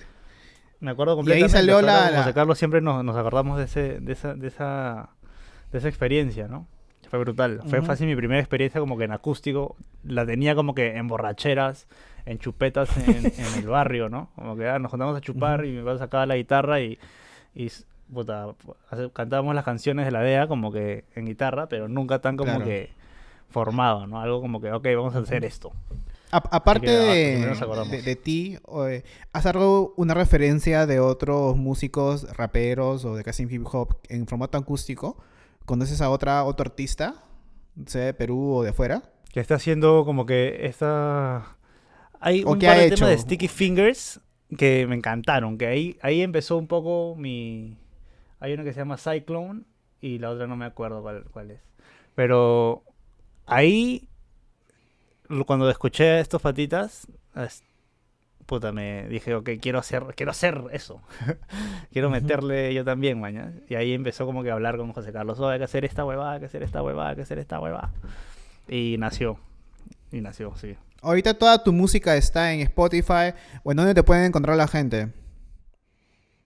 Me 0.81 0.91
acuerdo 0.91 1.17
completamente. 1.17 1.53
Y 1.53 1.57
ahí 1.57 1.67
salió 1.67 1.83
la... 1.83 2.19
José 2.19 2.35
Carlos 2.35 2.59
siempre 2.59 2.81
nos, 2.81 3.05
nos 3.05 3.17
acordamos 3.17 3.59
de, 3.59 3.65
ese, 3.65 4.01
de, 4.01 4.13
esa, 4.13 4.35
de, 4.35 4.49
esa, 4.49 5.11
de 5.73 5.79
esa 5.79 5.89
experiencia, 5.89 6.49
¿no? 6.49 6.67
Fue 7.09 7.19
brutal. 7.19 7.63
Fue 7.67 7.81
fácil 7.83 8.07
mi 8.07 8.17
primera 8.17 8.41
experiencia 8.41 8.81
como 8.81 8.99
que 8.99 9.05
en 9.05 9.13
acústico. 9.13 9.77
La 10.05 10.27
tenía 10.27 10.55
como 10.55 10.75
que 10.75 10.97
en 10.97 11.09
borracheras, 11.09 11.87
en 12.27 12.39
chupetas 12.39 12.91
en, 12.99 13.33
el 13.59 13.67
barrio, 13.67 14.09
¿no? 14.09 14.31
Como 14.35 14.57
que 14.57 14.69
ah, 14.69 14.79
nos 14.79 14.91
juntamos 14.91 15.17
a 15.17 15.21
chupar 15.21 15.65
y 15.65 15.73
me 15.73 15.99
sacaba 15.99 16.27
la 16.27 16.37
guitarra 16.37 16.81
y, 16.81 16.99
y 17.55 17.71
puta, 18.13 18.49
cantábamos 19.15 19.55
las 19.55 19.65
canciones 19.65 20.05
de 20.05 20.13
la 20.13 20.21
DEA 20.21 20.49
como 20.49 20.71
que 20.71 21.05
en 21.15 21.25
guitarra, 21.25 21.69
pero 21.69 21.89
nunca 21.89 22.21
tan 22.21 22.37
como 22.37 22.63
que 22.63 22.91
formado, 23.49 24.07
¿no? 24.07 24.21
Algo 24.21 24.43
como 24.43 24.61
que, 24.61 24.71
ok, 24.71 24.87
vamos 24.95 25.15
a 25.15 25.21
hacer 25.21 25.45
esto. 25.45 25.73
Aparte 26.31 26.91
de, 26.91 28.03
de, 28.03 28.17
ti, 28.17 28.59
¿has 29.33 29.45
dado 29.45 29.95
una 29.97 30.15
referencia 30.15 30.87
de 30.87 31.01
otros 31.01 31.57
músicos, 31.57 32.25
raperos 32.37 33.05
o 33.05 33.15
de 33.15 33.25
casi 33.25 33.45
hip 33.45 33.67
hop 33.71 33.97
en 34.09 34.27
formato 34.27 34.59
acústico? 34.59 35.17
¿Conoces 35.65 36.01
a 36.01 36.11
otra, 36.11 36.45
otro 36.45 36.67
artista, 36.67 37.25
sea 37.87 38.07
de 38.07 38.15
Perú 38.15 38.55
o 38.55 38.63
de 38.63 38.71
afuera? 38.71 39.03
Que 39.33 39.41
está 39.41 39.57
haciendo 39.57 40.05
como 40.05 40.27
que 40.27 40.67
esta... 40.67 41.57
Hay 42.21 42.43
un 42.45 42.59
par 42.59 42.79
de 42.79 42.91
temas 42.91 43.11
de 43.11 43.19
Sticky 43.19 43.49
Fingers 43.49 44.21
que 44.57 44.87
me 44.87 44.97
encantaron, 44.97 45.59
que 45.59 45.67
ahí, 45.67 45.99
ahí 46.03 46.23
empezó 46.23 46.57
un 46.57 46.67
poco 46.67 47.15
mi... 47.17 47.77
Hay 48.41 48.53
una 48.53 48.65
que 48.65 48.73
se 48.73 48.81
llama 48.81 48.97
Cyclone 48.97 49.63
y 50.01 50.19
la 50.19 50.31
otra 50.31 50.47
no 50.47 50.57
me 50.57 50.65
acuerdo 50.65 51.03
cuál, 51.03 51.25
cuál 51.31 51.51
es. 51.51 51.61
Pero 52.15 52.85
ahí, 53.47 54.09
cuando 55.47 55.69
escuché 55.71 56.21
estos 56.21 56.41
patitas, 56.43 57.07
puta, 58.47 58.73
me 58.73 59.07
dije, 59.09 59.35
ok, 59.35 59.51
quiero 59.61 59.79
hacer, 59.79 60.05
quiero 60.17 60.31
hacer 60.31 60.65
eso. 60.73 61.03
quiero 61.93 62.09
meterle 62.11 62.73
yo 62.73 62.85
también, 62.85 63.21
mañana. 63.21 63.53
Y 63.69 63.75
ahí 63.75 63.93
empezó 63.93 64.25
como 64.25 64.43
que 64.43 64.51
a 64.51 64.55
hablar 64.55 64.79
con 64.79 64.93
José 64.93 65.13
Carlos, 65.13 65.39
oh, 65.39 65.49
hay 65.49 65.59
que 65.59 65.65
hacer 65.65 65.85
esta 65.85 66.05
huevada, 66.05 66.33
hay 66.33 66.41
que 66.41 66.47
hacer 66.47 66.63
esta 66.63 66.83
huevada, 66.83 67.11
hay 67.11 67.17
que 67.17 67.23
hacer 67.23 67.39
esta 67.39 67.61
huevada. 67.61 67.93
Y 68.67 68.97
nació. 68.99 69.39
Y 70.11 70.21
nació, 70.23 70.55
sí. 70.57 70.77
Ahorita 71.03 71.35
toda 71.35 71.63
tu 71.63 71.73
música 71.73 72.17
está 72.17 72.53
en 72.53 72.61
Spotify. 72.61 73.35
¿O 73.63 73.71
en 73.71 73.77
dónde 73.77 73.95
te 73.95 74.03
pueden 74.03 74.25
encontrar 74.25 74.57
la 74.57 74.67
gente? 74.67 75.13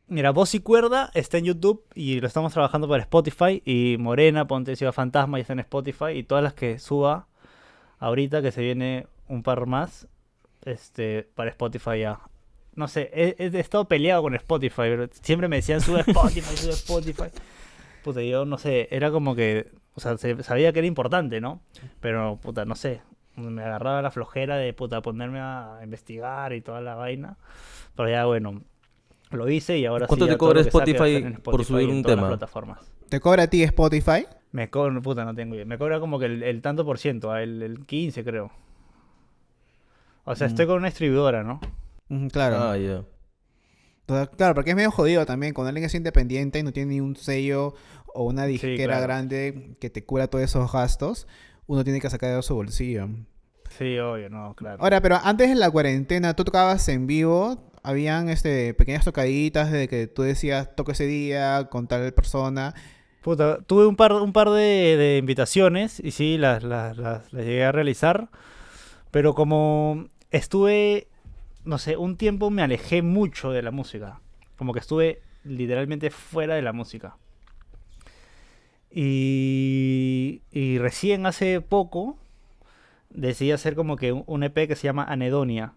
Mira, 0.09 0.31
Voz 0.31 0.55
y 0.55 0.61
Cuerda 0.61 1.11
está 1.15 1.39
en 1.39 1.45
YouTube 1.45 1.85
y 1.95 2.21
lo 2.21 2.27
estamos 2.27 2.53
trabajando 2.53 2.89
para 2.89 3.03
Spotify. 3.03 3.63
Y 3.65 3.97
Morena, 3.99 4.47
Ponte 4.47 4.77
Ciudad 4.77 4.93
Fantasma, 4.93 5.39
ya 5.39 5.43
está 5.43 5.53
en 5.55 5.61
Spotify. 5.61 6.11
Y 6.17 6.25
todas 6.25 6.45
las 6.45 6.53
que 6.53 6.79
suba 6.79 7.29
ahorita, 8.03 8.43
que 8.43 8.51
se 8.51 8.61
viene 8.61 9.07
un 9.29 9.43
par 9.43 9.67
más, 9.67 10.09
este, 10.65 11.29
para 11.35 11.51
Spotify 11.51 12.01
ya. 12.01 12.21
No 12.75 12.89
sé, 12.89 13.11
he, 13.13 13.59
estado 13.59 13.87
peleado 13.87 14.23
con 14.23 14.35
Spotify, 14.35 14.83
pero 14.89 15.09
siempre 15.13 15.47
me 15.47 15.57
decían 15.57 15.81
sube 15.81 16.01
Spotify, 16.01 16.57
sube 16.57 16.73
Spotify. 16.73 17.29
Puta, 18.03 18.23
yo 18.23 18.45
no 18.45 18.59
sé, 18.59 18.89
era 18.91 19.11
como 19.13 19.37
que, 19.37 19.71
o 19.95 20.01
sea, 20.01 20.17
sabía 20.19 20.73
que 20.73 20.81
era 20.81 20.89
importante, 20.89 21.41
¿no? 21.41 21.61
Pero, 22.01 22.39
puta, 22.43 22.65
no 22.65 22.75
sé, 22.75 23.03
me 23.37 23.63
agarraba 23.63 24.03
la 24.03 24.11
flojera 24.11 24.57
de, 24.57 24.73
puta, 24.73 25.01
ponerme 25.01 25.39
a 25.39 25.79
investigar 25.85 26.53
y 26.55 26.61
toda 26.61 26.81
la 26.81 26.97
vaina. 26.97 27.37
Pero 27.95 28.09
ya, 28.09 28.25
bueno, 28.25 28.63
lo 29.31 29.49
hice 29.49 29.79
y 29.79 29.87
ahora 29.87 30.09
¿Cuánto 30.09 30.27
te 30.27 30.37
cobra 30.37 30.61
Spotify, 30.63 31.37
por 31.43 31.65
subir 31.65 31.89
un 31.89 32.03
tema? 32.03 32.37
¿Te 33.13 33.21
cobra 33.21 33.43
a 33.43 33.47
ti 33.47 33.63
Spotify? 33.63 34.27
Me 34.53 34.71
cobra, 34.71 34.99
puta, 35.03 35.27
no 35.27 35.35
tengo 35.35 35.55
idea. 35.55 35.67
Me 35.67 35.77
cobra 35.77 36.01
como 36.01 36.19
que 36.19 36.25
el, 36.25 36.63
tanto 36.63 36.87
por 36.87 36.97
ciento, 36.99 37.37
el, 37.37 37.63
el 37.63 37.85
15 37.85 38.25
creo. 38.25 38.51
O 40.25 40.35
sea, 40.35 40.47
estoy 40.47 40.65
con 40.65 40.77
una 40.77 40.87
distribuidora, 40.87 41.43
¿no? 41.43 41.61
claro. 42.33 42.57
Ah. 42.57 44.27
Claro, 44.35 44.55
porque 44.55 44.71
es 44.71 44.77
medio 44.77 44.91
jodido 44.91 45.27
también. 45.27 45.53
Cuando 45.53 45.69
alguien 45.69 45.85
es 45.85 45.95
independiente 45.95 46.61
y 46.61 46.63
no 46.63 46.73
tiene 46.73 46.95
ni 46.95 47.01
un 47.03 47.15
sello 47.15 47.75
o 48.15 48.25
una 48.25 48.47
disquera 48.47 48.99
grande 48.99 49.77
que 49.79 49.91
te 49.91 50.07
cura 50.07 50.29
todos 50.29 50.47
esos 50.47 50.73
gastos, 50.73 51.27
uno 51.67 51.85
tiene 51.85 52.01
que 52.01 52.09
sacar 52.09 52.35
de 52.35 52.43
su 52.43 52.55
bolsillo. 52.55 53.11
Sí, 53.77 53.99
obvio, 53.99 54.31
no, 54.31 54.55
claro. 54.55 54.83
Ahora, 54.83 55.03
pero 55.03 55.19
antes 55.23 55.51
de 55.51 55.55
la 55.57 55.71
cuarentena, 55.71 56.35
¿tú 56.35 56.45
tocabas 56.45 56.89
en 56.89 57.07
vivo? 57.07 57.71
Habían 57.83 58.31
este, 58.31 58.73
pequeñas 58.73 59.05
tocaditas 59.05 59.71
de 59.71 59.87
que 59.87 60.07
tú 60.07 60.23
decías, 60.23 60.75
toco 60.75 60.93
ese 60.93 61.05
día 61.07 61.69
con 61.71 61.89
tal 61.89 62.15
persona. 62.15 62.75
Puta, 63.23 63.59
tuve 63.63 63.87
un 63.87 63.95
par, 63.95 64.13
un 64.15 64.33
par 64.33 64.51
de, 64.51 65.17
invitaciones 65.19 66.01
y 66.01 66.11
sí, 66.11 66.39
las, 66.39 66.65
las, 66.65 66.97
las, 66.97 67.31
llegué 67.31 67.65
a 67.65 67.71
realizar. 67.71 68.29
Pero 69.13 69.35
como 69.35 70.07
estuve, 70.33 71.07
no 71.65 71.79
sé, 71.79 71.97
un 71.97 72.17
tiempo 72.17 72.51
me 72.51 72.63
alejé 72.63 73.01
mucho 73.01 73.53
de 73.53 73.63
la 73.63 73.71
música. 73.71 74.21
Como 74.57 74.73
que 74.73 74.81
estuve 74.81 75.23
literalmente 75.45 76.11
fuera 76.11 76.57
de 76.57 76.63
la 76.63 76.73
música. 76.73 77.17
Y, 78.91 80.43
y 80.51 80.79
recién 80.79 81.25
hace 81.25 81.61
poco 81.61 82.19
decidí 83.11 83.53
hacer 83.53 83.77
como 83.77 83.97
que 83.97 84.13
un 84.13 84.43
EP 84.43 84.67
que 84.67 84.75
se 84.75 84.85
llama 84.89 85.05
Anedonia. 85.05 85.75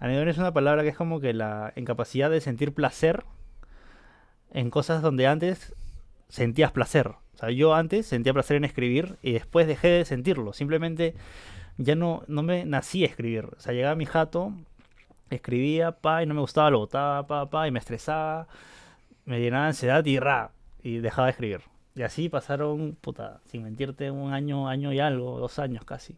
Anedonia 0.00 0.32
es 0.32 0.38
una 0.38 0.52
palabra 0.52 0.82
que 0.82 0.88
es 0.88 0.96
como 0.96 1.20
que 1.20 1.34
la 1.34 1.72
incapacidad 1.76 2.30
de 2.30 2.40
sentir 2.40 2.74
placer 2.74 3.24
en 4.50 4.70
cosas 4.70 5.02
donde 5.02 5.28
antes 5.28 5.72
sentías 6.34 6.72
placer. 6.72 7.06
O 7.06 7.38
sea, 7.38 7.50
yo 7.50 7.74
antes 7.74 8.06
sentía 8.06 8.32
placer 8.32 8.56
en 8.56 8.64
escribir 8.64 9.18
y 9.22 9.32
después 9.32 9.68
dejé 9.68 9.88
de 9.88 10.04
sentirlo. 10.04 10.52
Simplemente 10.52 11.14
ya 11.76 11.94
no, 11.94 12.24
no 12.26 12.42
me 12.42 12.64
nací 12.64 13.04
a 13.04 13.06
escribir. 13.06 13.44
O 13.56 13.60
sea, 13.60 13.72
llegaba 13.72 13.94
mi 13.94 14.04
jato, 14.04 14.52
escribía, 15.30 15.92
pa, 15.92 16.24
y 16.24 16.26
no 16.26 16.34
me 16.34 16.40
gustaba, 16.40 16.70
lo 16.70 16.80
botaba, 16.80 17.48
pa, 17.48 17.68
y 17.68 17.70
me 17.70 17.78
estresaba, 17.78 18.48
me 19.24 19.38
llenaba 19.40 19.64
de 19.64 19.68
ansiedad 19.68 20.04
y 20.04 20.18
ra, 20.18 20.50
y 20.82 20.98
dejaba 20.98 21.26
de 21.26 21.30
escribir. 21.30 21.60
Y 21.94 22.02
así 22.02 22.28
pasaron, 22.28 22.96
puta, 23.00 23.40
sin 23.44 23.62
mentirte, 23.62 24.10
un 24.10 24.32
año, 24.32 24.68
año 24.68 24.92
y 24.92 24.98
algo, 24.98 25.38
dos 25.38 25.60
años 25.60 25.84
casi. 25.84 26.16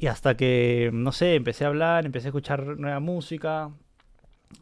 Y 0.00 0.08
hasta 0.08 0.36
que, 0.36 0.90
no 0.92 1.12
sé, 1.12 1.36
empecé 1.36 1.64
a 1.64 1.68
hablar, 1.68 2.06
empecé 2.06 2.26
a 2.26 2.30
escuchar 2.30 2.64
nueva 2.76 2.98
música, 2.98 3.70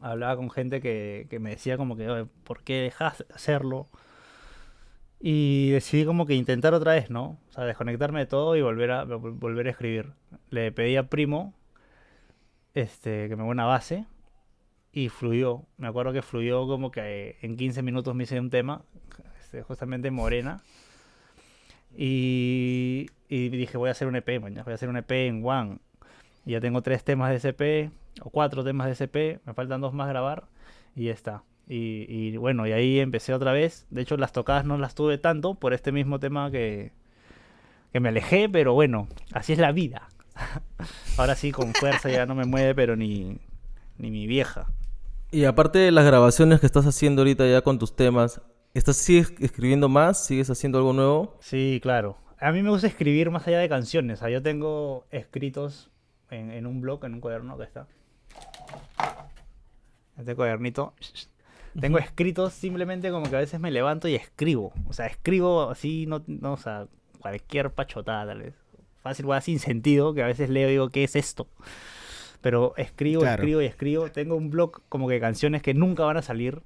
hablaba 0.00 0.36
con 0.36 0.50
gente 0.50 0.80
que, 0.80 1.26
me 1.40 1.50
decía 1.50 1.76
como 1.76 1.96
que, 1.96 2.26
¿por 2.44 2.62
qué 2.62 2.80
dejas 2.82 3.18
de 3.18 3.34
hacerlo? 3.34 3.88
Y 5.20 5.70
decidí 5.70 6.04
como 6.04 6.26
que 6.26 6.34
intentar 6.34 6.74
otra 6.74 6.94
vez, 6.94 7.10
¿no? 7.10 7.38
O 7.50 7.52
sea, 7.52 7.64
desconectarme 7.64 8.20
de 8.20 8.26
todo 8.26 8.56
y 8.56 8.62
volver 8.62 8.90
a, 8.90 9.04
volver 9.04 9.68
a 9.68 9.70
escribir. 9.70 10.12
Le 10.50 10.72
pedí 10.72 10.96
a 10.96 11.08
Primo 11.08 11.54
este, 12.74 13.28
que 13.28 13.36
me 13.36 13.44
una 13.44 13.64
base 13.64 14.06
y 14.92 15.08
fluyó. 15.08 15.62
Me 15.76 15.88
acuerdo 15.88 16.12
que 16.12 16.22
fluyó 16.22 16.66
como 16.66 16.90
que 16.90 17.36
en 17.42 17.56
15 17.56 17.82
minutos 17.82 18.14
me 18.14 18.24
hice 18.24 18.40
un 18.40 18.50
tema, 18.50 18.82
este, 19.40 19.62
justamente 19.62 20.10
Morena. 20.10 20.62
Y, 21.96 23.06
y, 23.28 23.48
dije, 23.50 23.76
voy 23.76 23.88
a 23.88 23.92
hacer 23.92 24.08
un 24.08 24.16
EP, 24.16 24.40
mañana 24.40 24.62
voy 24.64 24.72
a 24.72 24.74
hacer 24.74 24.88
un 24.88 24.96
EP 24.96 25.10
en 25.10 25.44
One. 25.44 25.78
Y 26.44 26.52
ya 26.52 26.60
tengo 26.60 26.82
tres 26.82 27.04
temas 27.04 27.30
de 27.30 27.36
SP, 27.36 27.90
o 28.20 28.30
cuatro 28.30 28.64
temas 28.64 28.86
de 28.86 28.92
SP, 28.98 29.40
me 29.44 29.54
faltan 29.54 29.80
dos 29.80 29.94
más 29.94 30.08
grabar, 30.08 30.44
y 30.94 31.04
ya 31.04 31.12
está. 31.12 31.44
Y, 31.68 32.06
y, 32.08 32.36
bueno, 32.36 32.66
y 32.66 32.72
ahí 32.72 33.00
empecé 33.00 33.32
otra 33.32 33.52
vez. 33.52 33.86
De 33.90 34.02
hecho, 34.02 34.16
las 34.16 34.32
tocadas 34.32 34.64
no 34.64 34.76
las 34.76 34.94
tuve 34.94 35.18
tanto 35.18 35.54
por 35.54 35.72
este 35.72 35.92
mismo 35.92 36.18
tema 36.18 36.50
que, 36.50 36.92
que 37.92 38.00
me 38.00 38.08
alejé, 38.08 38.48
pero 38.48 38.74
bueno, 38.74 39.08
así 39.32 39.52
es 39.52 39.58
la 39.58 39.72
vida. 39.72 40.08
Ahora 41.18 41.34
sí, 41.34 41.52
con 41.52 41.72
fuerza 41.74 42.10
ya 42.10 42.26
no 42.26 42.34
me 42.34 42.44
mueve, 42.44 42.74
pero 42.74 42.96
ni, 42.96 43.38
ni 43.98 44.10
mi 44.10 44.26
vieja. 44.26 44.66
Y 45.30 45.44
aparte 45.44 45.78
de 45.78 45.92
las 45.92 46.04
grabaciones 46.04 46.60
que 46.60 46.66
estás 46.66 46.86
haciendo 46.86 47.22
ahorita 47.22 47.46
ya 47.46 47.62
con 47.62 47.78
tus 47.78 47.96
temas, 47.96 48.42
¿estás 48.74 48.96
sigues 48.96 49.32
escribiendo 49.40 49.88
más? 49.88 50.24
¿Sigues 50.24 50.50
haciendo 50.50 50.78
algo 50.78 50.92
nuevo? 50.92 51.38
Sí, 51.40 51.80
claro. 51.82 52.18
A 52.38 52.52
mí 52.52 52.62
me 52.62 52.70
gusta 52.70 52.86
escribir 52.86 53.30
más 53.30 53.46
allá 53.46 53.60
de 53.60 53.68
canciones. 53.68 54.18
O 54.18 54.20
sea, 54.20 54.30
yo 54.30 54.42
tengo 54.42 55.06
escritos 55.10 55.90
en, 56.28 56.50
en 56.50 56.66
un 56.66 56.80
blog, 56.80 57.04
en 57.04 57.14
un 57.14 57.20
cuaderno 57.20 57.56
que 57.56 57.64
está. 57.64 57.86
Este 60.18 60.34
cuadernito. 60.34 60.94
Tengo 61.80 61.98
escritos 61.98 62.52
simplemente 62.52 63.10
como 63.10 63.30
que 63.30 63.36
a 63.36 63.40
veces 63.40 63.58
me 63.58 63.70
levanto 63.70 64.08
y 64.08 64.14
escribo. 64.14 64.72
O 64.88 64.92
sea, 64.92 65.06
escribo 65.06 65.70
así, 65.70 66.06
no, 66.06 66.22
no 66.26 66.52
o 66.52 66.56
sea, 66.56 66.86
cualquier 67.20 67.70
pachotada 67.70 68.26
tal 68.26 68.42
vez. 68.42 68.54
Fácil, 69.02 69.24
igual 69.24 69.42
sin 69.42 69.58
sentido, 69.58 70.14
que 70.14 70.22
a 70.22 70.26
veces 70.26 70.50
leo 70.50 70.68
y 70.68 70.72
digo, 70.72 70.90
¿qué 70.90 71.04
es 71.04 71.16
esto? 71.16 71.48
Pero 72.40 72.74
escribo, 72.76 73.24
escribo 73.24 73.62
y 73.62 73.66
escribo. 73.66 74.10
Tengo 74.10 74.36
un 74.36 74.50
blog 74.50 74.82
como 74.88 75.08
que 75.08 75.18
canciones 75.18 75.62
que 75.62 75.74
nunca 75.74 76.04
van 76.04 76.18
a 76.18 76.22
salir, 76.22 76.62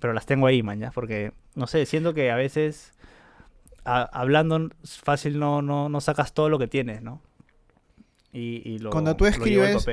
pero 0.00 0.12
las 0.12 0.26
tengo 0.26 0.46
ahí, 0.46 0.62
mañana, 0.62 0.90
porque, 0.92 1.32
no 1.54 1.66
sé, 1.66 1.84
siento 1.84 2.14
que 2.14 2.30
a 2.30 2.36
veces 2.36 2.92
hablando 3.84 4.70
fácil 4.84 5.38
no, 5.38 5.62
no, 5.62 5.88
no 5.88 6.00
sacas 6.00 6.34
todo 6.34 6.48
lo 6.48 6.58
que 6.58 6.66
tienes, 6.66 7.02
¿no? 7.02 7.22
Y, 8.32 8.78
lo, 8.78 8.90
cuando 8.90 9.16
tú 9.16 9.26
escribes, 9.26 9.84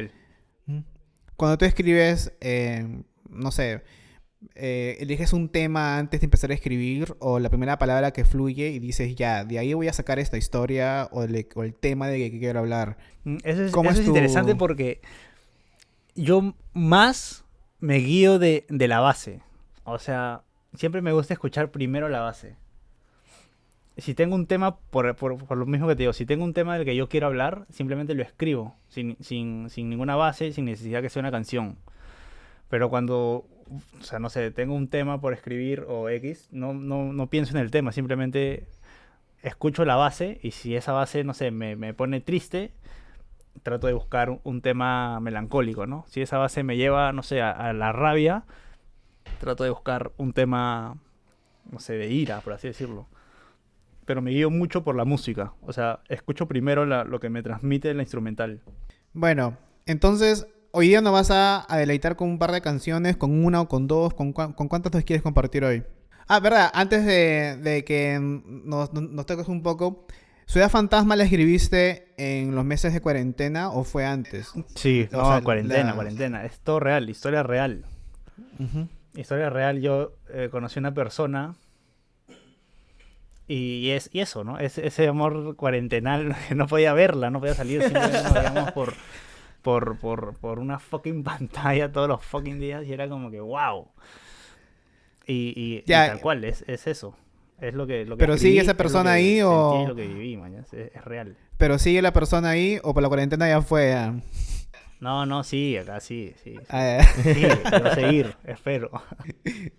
Cuando 1.38 1.58
tú 1.58 1.65
escribes, 1.65 2.34
eh, 2.42 3.04
no 3.30 3.51
sé, 3.51 3.84
eh, 4.54 4.98
eliges 5.00 5.34
un 5.34 5.50
tema 5.50 5.98
antes 5.98 6.22
de 6.22 6.25
empezar 6.25 6.51
a 6.51 6.54
escribir 6.54 7.15
o 7.20 7.39
la 7.39 7.50
primera 7.50 7.77
palabra 7.77 8.12
que 8.12 8.25
fluye 8.25 8.70
y 8.70 8.80
dices, 8.80 9.15
ya, 9.15 9.44
de 9.44 9.60
ahí 9.60 9.74
voy 9.74 9.88
a 9.88 9.94
sacar 9.94 10.20
esta 10.20 10.38
historia 10.38 11.10
o 11.12 11.24
el, 11.24 11.74
tema 11.80 12.08
de 12.08 12.32
que 12.32 12.39
quiero 12.39 12.60
hablar. 12.60 12.98
Mm, 13.24 13.38
eso 13.44 13.63
es, 13.65 14.08
interesante 14.08 14.56
porque 14.56 15.01
yo 16.15 16.54
más 16.74 17.44
me 17.80 17.98
guío 17.98 18.39
de, 18.39 18.65
la 18.70 19.00
base. 19.00 19.42
O 19.84 20.00
sea, 20.00 20.44
siempre 20.74 21.01
me 21.01 21.12
gusta 21.12 21.34
escuchar 21.34 21.72
primero 21.72 22.10
la 22.10 22.22
base. 22.22 22.56
Si 23.98 24.14
tengo 24.14 24.36
un 24.36 24.46
tema, 24.46 24.78
por, 24.78 25.16
por, 25.16 25.58
lo 25.58 25.66
mismo 25.66 25.88
que 25.88 25.96
te 25.96 26.04
digo, 26.04 26.14
si 26.14 26.25
tengo 26.25 26.44
un 26.44 26.54
tema 26.54 26.75
del 26.75 26.86
que 26.86 26.96
yo 26.96 27.08
quiero 27.08 27.28
hablar, 27.28 27.66
simplemente 27.70 28.14
lo 28.14 28.24
escribo, 28.24 28.75
sin, 28.90 29.16
sin, 29.22 29.70
sin 29.70 29.90
ninguna 29.90 30.16
base, 30.16 30.52
sin 30.52 30.66
necesidad 30.66 31.02
que 31.02 31.10
sea 31.10 31.22
una 31.22 31.32
canción. 31.32 31.78
Pero 32.70 32.90
cuando 32.90 33.46
o 34.00 34.04
sea, 34.04 34.20
no 34.20 34.30
sé, 34.30 34.52
tengo 34.52 34.75
un 34.75 34.90
tema 34.90 35.20
por 35.20 35.34
escribir 35.34 35.86
o 35.88 36.10
X, 36.10 36.50
no, 36.52 36.74
no, 36.74 37.12
no 37.14 37.28
pienso 37.28 37.56
en 37.56 37.64
el 37.64 37.72
tema, 37.72 37.92
simplemente 37.92 38.68
escucho 39.42 39.86
la 39.86 39.96
base 39.96 40.40
y 40.42 40.52
si 40.52 40.75
esa 40.75 40.92
base, 40.92 41.24
no 41.24 41.34
sé, 41.34 41.52
me, 41.52 41.75
me 41.75 41.94
pone 41.94 42.22
triste, 42.22 42.72
trato 43.64 43.88
de 43.88 43.94
buscar 43.94 44.40
un, 44.44 44.62
tema 44.62 45.20
melancólico, 45.20 45.88
¿no? 45.88 46.06
Si 46.08 46.22
esa 46.22 46.38
base 46.38 46.64
me 46.64 46.78
lleva, 46.78 47.12
no 47.12 47.24
sé, 47.24 47.42
a, 47.42 47.74
la 47.74 47.92
rabia, 47.92 48.44
trato 49.40 49.64
de 49.64 49.70
buscar 49.70 50.12
un 50.18 50.34
tema, 50.34 50.98
no 51.72 51.80
sé, 51.80 51.94
de 51.94 52.08
ira, 52.10 52.42
por 52.42 52.54
así 52.54 52.68
decirlo. 52.68 53.08
Pero 54.06 54.22
me 54.22 54.32
guío 54.32 54.50
mucho 54.50 54.84
por 54.84 54.96
la 54.96 55.06
música, 55.06 55.54
o 55.62 55.74
sea, 55.74 56.00
escucho 56.10 56.48
primero 56.48 56.86
lo 56.86 57.20
que 57.20 57.30
me 57.30 57.42
transmite 57.42 57.94
la 57.94 58.04
instrumental. 58.04 58.62
Bueno, 59.14 59.58
entonces 59.86 60.48
hoy 60.72 60.90
día 60.90 61.02
nos 61.02 61.14
vas 61.14 61.32
a, 61.32 61.66
deleitar 61.78 62.16
con 62.16 62.30
un 62.30 62.38
par 62.38 62.52
de 62.52 62.62
canciones, 62.62 63.18
con 63.18 63.44
una 63.44 63.62
o 63.62 63.68
con 63.68 63.88
dos, 63.88 64.14
con, 64.14 64.34
con 64.34 64.54
cuántas 64.68 64.94
nos 64.94 65.04
quieres 65.04 65.24
compartir 65.24 65.64
hoy. 65.64 65.84
Ah, 66.28 66.40
verdad, 66.40 66.72
antes 66.74 67.06
de, 67.06 67.84
que 67.86 68.18
nos, 68.20 68.92
nos, 68.94 69.26
toques 69.26 69.48
un 69.48 69.62
poco, 69.62 70.08
¿Ciudad 70.48 70.70
Fantasma 70.70 71.16
la 71.16 71.24
escribiste 71.24 72.14
en 72.18 72.56
los 72.56 72.66
meses 72.66 72.94
de 72.94 73.02
cuarentena 73.02 73.70
o 73.70 73.84
fue 73.84 74.06
antes? 74.06 74.52
Sí, 74.76 75.08
no, 75.12 75.44
cuarentena, 75.44 75.94
cuarentena. 75.94 76.46
Es 76.46 76.60
todo 76.60 76.80
real, 76.80 77.10
historia 77.10 77.44
real. 77.44 77.86
Historia 79.16 79.50
real, 79.50 79.82
yo 79.82 80.18
eh, 80.30 80.50
conocí 80.52 80.80
a 80.80 80.82
una 80.82 80.94
persona 80.94 81.56
y, 83.48 83.90
es, 83.92 84.10
y 84.12 84.22
eso, 84.22 84.44
¿no? 84.44 84.58
Es, 84.58 84.78
ese 84.78 85.08
amor 85.08 85.56
cuarentenal, 85.56 86.36
no 86.56 86.68
podía 86.68 86.94
verla, 86.94 87.30
no 87.30 87.40
podía 87.40 87.54
salir, 87.54 87.82
simplemente 87.82 88.24
nos 88.24 88.34
veíamos 88.34 88.72
por, 88.72 88.94
por, 89.62 89.98
por, 90.00 90.38
por 90.38 90.60
una 90.60 90.80
fucking 90.80 91.24
pantalla 91.24 91.92
todos 91.92 92.08
los 92.08 92.24
fucking 92.24 92.60
días 92.60 92.86
y 92.86 92.94
era 92.94 93.08
como 93.08 93.30
que 93.30 93.40
wow. 93.40 93.88
Y, 95.28 95.54
y, 95.56 95.82
tal 95.92 96.22
cual, 96.22 96.44
es, 96.44 96.64
es, 96.68 96.86
eso. 96.86 97.16
Es 97.60 97.74
lo 97.74 97.88
que, 97.88 98.06
lo 98.06 98.16
que 98.16 98.20
Pero 98.20 98.38
sigue 98.38 98.60
esa 98.60 98.75
persona 98.75 99.14
ahí 99.14 99.42
o... 99.42 99.82
Es 99.82 99.88
lo 99.88 99.96
que 99.96 100.06
viví, 100.08 100.40
es, 100.72 101.06
real. 101.06 101.36
Pero 101.58 101.80
sigue 101.80 102.02
la 102.02 102.14
persona 102.14 102.50
ahí 102.50 102.80
o 102.84 102.94
por 102.94 103.02
la 103.02 103.10
cuarentena 103.10 103.48
ya 103.48 103.62
fue... 103.62 103.96
No, 105.06 105.28
no, 105.28 105.44
sí, 105.44 105.78
acá 105.78 106.00
sí, 106.00 106.34
sí. 106.44 106.56
Ah, 106.68 106.98
sí, 107.22 107.44
quiero 107.70 107.94
seguir, 107.94 108.36
espero. 108.44 108.90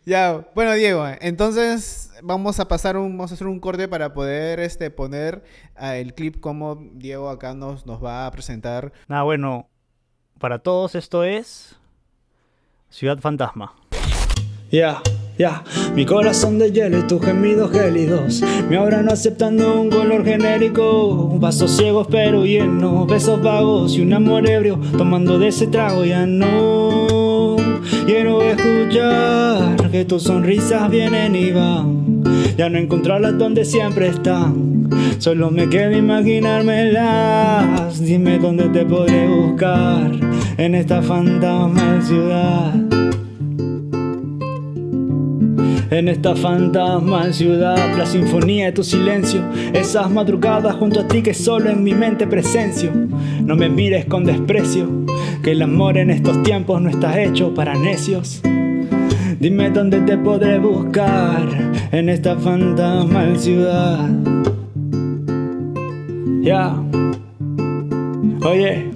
Ya, 0.04 0.46
bueno, 0.54 0.72
Diego, 0.74 1.04
entonces 1.20 2.12
vamos 2.22 2.60
a 2.60 2.68
pasar 2.68 2.96
un, 2.96 3.18
vamos 3.18 3.32
a 3.32 3.34
hacer 3.34 3.48
un 3.48 3.58
corte 3.58 3.88
para 3.88 4.14
poder 4.14 4.60
este 4.60 4.88
poner 4.92 5.42
ah, 5.74 5.96
el 5.96 6.14
clip 6.14 6.38
como 6.38 6.76
Diego 6.92 7.28
acá 7.28 7.54
nos, 7.54 7.86
nos 7.86 8.04
va 8.04 8.28
a 8.28 8.30
presentar. 8.30 8.92
Nada, 9.08 9.24
bueno, 9.24 9.68
para 10.38 10.60
todos 10.60 10.94
esto 10.94 11.24
es 11.24 11.74
Ciudad 12.88 13.18
Fantasma. 13.18 13.74
Ya, 14.70 15.02
ya, 15.38 15.62
mi 15.94 16.06
corazón 16.06 16.58
de 16.58 16.72
hielo 16.72 16.98
y 16.98 17.02
tus 17.02 17.24
gemidos 17.24 17.70
gélidos 17.70 18.42
me 18.70 18.76
no 18.76 19.12
aceptando 19.12 19.80
un 19.80 19.90
color 19.90 20.24
genérico. 20.24 21.36
Vasos 21.38 21.72
ciegos 21.72 22.06
pero 22.10 22.44
llenos, 22.44 23.06
besos 23.06 23.40
vagos 23.42 23.94
y 23.96 24.00
un 24.00 24.14
amor 24.14 24.48
ebrio 24.48 24.80
tomando 24.96 25.38
de 25.38 25.48
ese 25.48 25.66
trago. 25.66 26.04
Ya 26.04 26.24
no 26.26 27.56
quiero 28.06 28.40
escuchar 28.42 29.90
que 29.90 30.04
tus 30.04 30.22
sonrisas 30.22 30.88
vienen 30.90 31.34
y 31.34 31.50
van. 31.50 32.22
Ya 32.56 32.70
no 32.70 32.78
encontrarlas 32.78 33.36
donde 33.38 33.64
siempre 33.64 34.08
están. 34.08 34.88
Solo 35.18 35.50
me 35.50 35.68
queda 35.68 35.96
imaginármelas. 35.96 38.00
Dime 38.00 38.38
dónde 38.38 38.68
te 38.70 38.86
podré 38.86 39.28
buscar 39.28 40.10
en 40.56 40.74
esta 40.74 41.02
fantasma 41.02 42.00
ciudad. 42.02 42.72
En 45.88 46.08
esta 46.08 46.34
fantasma 46.34 47.32
ciudad, 47.32 47.76
la 47.96 48.06
sinfonía 48.06 48.66
de 48.66 48.72
tu 48.72 48.82
silencio, 48.82 49.40
esas 49.72 50.10
madrugadas 50.10 50.74
junto 50.74 51.00
a 51.00 51.06
ti 51.06 51.22
que 51.22 51.32
solo 51.32 51.70
en 51.70 51.84
mi 51.84 51.94
mente 51.94 52.26
presencio. 52.26 52.90
No 53.44 53.54
me 53.54 53.68
mires 53.68 54.04
con 54.06 54.24
desprecio, 54.24 54.88
que 55.44 55.52
el 55.52 55.62
amor 55.62 55.96
en 55.96 56.10
estos 56.10 56.42
tiempos 56.42 56.82
no 56.82 56.90
está 56.90 57.22
hecho 57.22 57.54
para 57.54 57.74
necios. 57.74 58.42
Dime 59.38 59.70
dónde 59.70 60.00
te 60.00 60.18
podré 60.18 60.58
buscar 60.58 61.46
en 61.92 62.08
esta 62.08 62.36
fantasma 62.36 63.36
ciudad. 63.36 64.10
Ya. 66.40 66.74
Oye, 68.44 68.90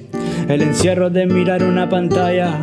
el 0.49 0.63
encierro 0.63 1.09
de 1.09 1.27
mirar 1.27 1.63
una 1.63 1.89
pantalla. 1.89 2.59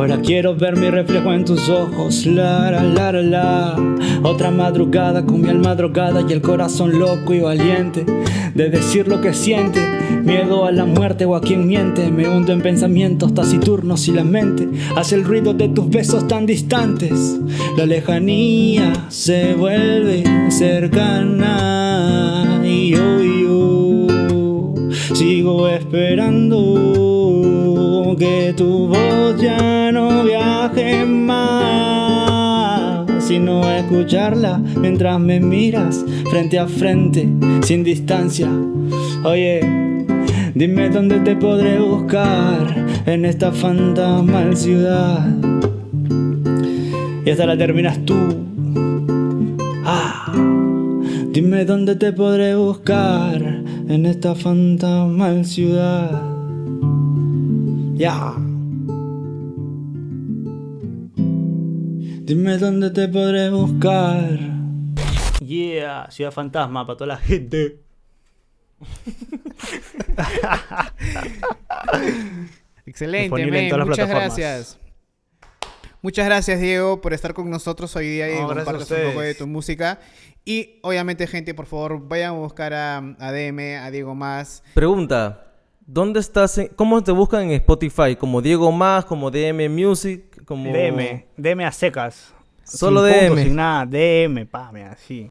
Ahora 0.00 0.18
quiero 0.22 0.56
ver 0.56 0.78
mi 0.78 0.88
reflejo 0.88 1.30
en 1.34 1.44
tus 1.44 1.68
ojos. 1.68 2.24
La, 2.24 2.70
la, 2.70 3.12
la. 3.12 3.76
Otra 4.22 4.50
madrugada 4.50 5.26
con 5.26 5.42
mi 5.42 5.50
alma 5.50 5.74
drogada 5.74 6.24
y 6.26 6.32
el 6.32 6.40
corazón 6.40 6.98
loco 6.98 7.34
y 7.34 7.40
valiente 7.40 8.06
de 8.54 8.70
decir 8.70 9.06
lo 9.08 9.20
que 9.20 9.34
siente. 9.34 9.78
Miedo 10.24 10.64
a 10.64 10.72
la 10.72 10.86
muerte 10.86 11.26
o 11.26 11.36
a 11.36 11.42
quien 11.42 11.66
miente. 11.66 12.10
Me 12.10 12.26
hundo 12.26 12.50
en 12.52 12.62
pensamientos 12.62 13.34
taciturnos 13.34 14.08
y 14.08 14.12
la 14.12 14.24
mente 14.24 14.70
hace 14.96 15.16
el 15.16 15.24
ruido 15.24 15.52
de 15.52 15.68
tus 15.68 15.90
besos 15.90 16.26
tan 16.26 16.46
distantes. 16.46 17.38
La 17.76 17.84
lejanía 17.84 19.04
se 19.10 19.52
vuelve 19.52 20.24
cercana 20.50 21.52
y 22.64 22.92
yo, 22.92 23.20
yo 23.22 24.74
sigo 25.14 25.68
esperando 25.68 27.10
que 28.18 28.54
tu 28.56 28.88
voz 28.88 29.40
ya 29.40 29.69
viaje 30.68 31.06
más, 31.06 33.06
sino 33.18 33.68
escucharla 33.70 34.58
mientras 34.58 35.18
me 35.18 35.40
miras 35.40 36.04
frente 36.30 36.58
a 36.58 36.66
frente, 36.66 37.26
sin 37.62 37.82
distancia. 37.82 38.48
Oye, 39.24 39.60
dime 40.54 40.90
dónde 40.90 41.20
te 41.20 41.36
podré 41.36 41.78
buscar 41.78 42.86
en 43.06 43.24
esta 43.24 43.52
fantasmal 43.52 44.56
ciudad. 44.56 45.26
Y 47.24 47.30
hasta 47.30 47.46
la 47.46 47.56
terminas 47.56 47.98
tú. 48.04 48.16
Ah, 49.84 50.32
dime 51.32 51.64
dónde 51.64 51.96
te 51.96 52.12
podré 52.12 52.54
buscar 52.54 53.62
en 53.88 54.06
esta 54.06 54.34
fantasmal 54.34 55.46
ciudad. 55.46 56.22
Ya. 57.94 58.49
Dime 62.30 62.58
dónde 62.58 62.90
te 62.90 63.08
podré 63.08 63.50
buscar. 63.50 64.38
Yeah, 65.44 66.08
ciudad 66.12 66.30
fantasma 66.30 66.86
para 66.86 66.96
toda 66.96 67.08
la 67.08 67.16
gente. 67.16 67.80
Excelente, 72.86 73.76
muchas 73.78 74.08
gracias. 74.08 74.78
Muchas 76.02 76.26
gracias, 76.26 76.60
Diego, 76.60 77.00
por 77.00 77.14
estar 77.14 77.34
con 77.34 77.50
nosotros 77.50 77.96
hoy 77.96 78.08
día 78.08 78.32
y 78.32 78.36
compartir 78.36 78.96
un 78.96 79.08
poco 79.08 79.22
de 79.22 79.34
tu 79.34 79.48
música. 79.48 79.98
Y 80.44 80.78
obviamente, 80.82 81.26
gente, 81.26 81.52
por 81.52 81.66
favor, 81.66 82.06
vayan 82.06 82.34
a 82.34 82.38
buscar 82.38 82.72
a, 82.72 82.98
a 82.98 83.32
DM, 83.32 83.76
a 83.82 83.90
Diego 83.90 84.14
Más. 84.14 84.62
Pregunta. 84.74 85.49
¿Dónde 85.92 86.20
estás? 86.20 86.60
¿Cómo 86.76 87.02
te 87.02 87.10
buscan 87.10 87.42
en 87.42 87.50
Spotify? 87.50 88.14
¿Como 88.16 88.40
Diego 88.40 88.70
Más? 88.70 89.04
¿Como 89.04 89.28
DM 89.28 89.68
Music? 89.68 90.44
Como... 90.44 90.72
DM, 90.72 91.24
DM 91.36 91.64
a 91.64 91.72
secas. 91.72 92.32
Solo 92.62 93.02
DM. 93.02 93.42
sin 93.42 93.56
nada, 93.56 93.86
DM, 93.86 94.46
pame, 94.46 94.84
así. 94.84 95.28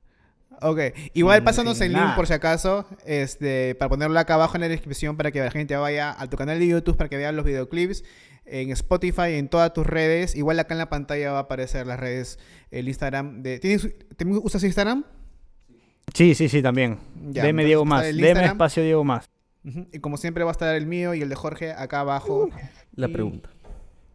Ok, 0.61 0.79
igual 1.13 1.45
pásanos 1.45 1.79
el 1.79 1.93
link 1.93 2.13
por 2.13 2.27
si 2.27 2.33
acaso, 2.33 2.85
este, 3.05 3.73
para 3.75 3.87
ponerlo 3.87 4.19
acá 4.19 4.33
abajo 4.33 4.57
en 4.57 4.61
la 4.61 4.67
descripción 4.67 5.15
para 5.15 5.31
que 5.31 5.39
la 5.39 5.49
gente 5.49 5.77
vaya 5.77 6.13
a 6.19 6.27
tu 6.27 6.35
canal 6.35 6.59
de 6.59 6.67
YouTube 6.67 6.97
para 6.97 7.07
que 7.07 7.15
vean 7.15 7.37
los 7.37 7.45
videoclips 7.45 8.03
en 8.45 8.69
Spotify, 8.71 9.35
en 9.35 9.47
todas 9.47 9.71
tus 9.71 9.87
redes. 9.87 10.35
Igual 10.35 10.59
acá 10.59 10.73
en 10.73 10.79
la 10.79 10.89
pantalla 10.89 11.31
va 11.31 11.37
a 11.37 11.41
aparecer 11.43 11.87
las 11.87 12.01
redes, 12.01 12.37
el 12.69 12.89
Instagram. 12.89 13.43
De, 13.43 13.59
¿tienes, 13.59 13.87
¿Usas 14.43 14.61
Instagram? 14.65 15.05
Sí, 16.13 16.35
sí, 16.35 16.49
sí, 16.49 16.61
también. 16.61 16.97
Deme 17.15 17.63
Diego 17.63 17.85
Más. 17.85 18.13
Deme 18.13 18.43
espacio 18.43 18.83
Diego 18.83 19.05
Más. 19.05 19.29
Y 19.63 19.99
como 19.99 20.17
siempre 20.17 20.43
va 20.43 20.51
a 20.51 20.53
estar 20.53 20.75
el 20.75 20.85
mío 20.85 21.13
y 21.13 21.21
el 21.21 21.29
de 21.29 21.35
Jorge 21.35 21.71
acá 21.71 22.01
abajo. 22.01 22.49
la 22.95 23.07
pregunta. 23.07 23.49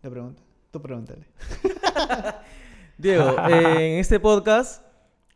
La 0.03 0.11
pregunta. 0.11 0.43
Tú 0.71 0.83
pregúntale. 0.83 1.27
Diego, 2.99 3.37
en 3.49 3.99
este 3.99 4.21
podcast, 4.21 4.85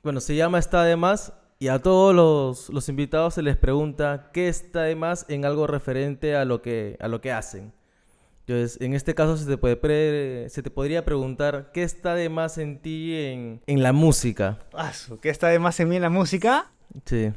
bueno, 0.03 0.21
se 0.21 0.35
llama 0.35 0.59
Está 0.59 0.85
de 0.85 0.97
Más 0.97 1.33
y 1.59 1.69
a 1.69 1.81
todos 1.81 2.15
los, 2.15 2.69
los, 2.71 2.89
invitados 2.89 3.35
se 3.35 3.43
les 3.43 3.57
pregunta 3.57 4.31
qué 4.33 4.49
está 4.49 4.83
de 4.83 4.95
más 4.95 5.27
en 5.29 5.45
algo 5.45 5.67
referente 5.67 6.37
a 6.37 6.45
lo 6.45 6.63
que, 6.63 6.97
a 7.01 7.09
lo 7.09 7.21
que 7.21 7.33
hacen. 7.33 7.73
Entonces, 8.47 8.81
en 8.81 8.95
este 8.95 9.15
caso 9.15 9.37
se 9.37 9.45
te, 9.45 9.59
puede 9.59 10.49
se 10.49 10.63
te 10.63 10.71
podría 10.71 11.05
preguntar, 11.05 11.71
¿qué 11.73 11.83
está 11.83 12.15
de 12.15 12.29
más 12.29 12.59
en 12.59 12.81
ti 12.81 13.15
en, 13.15 13.61
la 13.67 13.93
música? 13.93 14.59
¿Qué 15.21 15.29
está 15.31 15.49
de 15.49 15.59
más 15.59 15.79
en 15.81 15.89
mí 15.89 15.97
en 15.97 16.03
la 16.03 16.11
música? 16.11 16.71
Sí. 17.05 17.33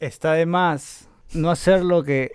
Está 0.00 0.32
de 0.32 0.46
más 0.46 1.08
no 1.34 1.50
hacer 1.50 1.84
lo 1.84 2.02
que... 2.02 2.32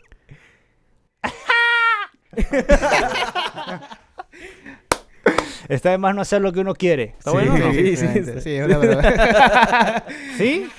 Está 5.67 5.89
de 5.89 5.97
más 5.97 6.13
no 6.13 6.21
hacer 6.21 6.41
lo 6.41 6.53
que 6.53 6.59
uno 6.59 6.75
quiere. 6.75 7.15
¿Está 7.17 7.31
bueno? 7.31 7.55
Sí, 7.73 7.97
sí, 7.97 8.07
sí. 8.07 8.23
Sí, 8.39 8.59
¿Sí? 10.37 10.69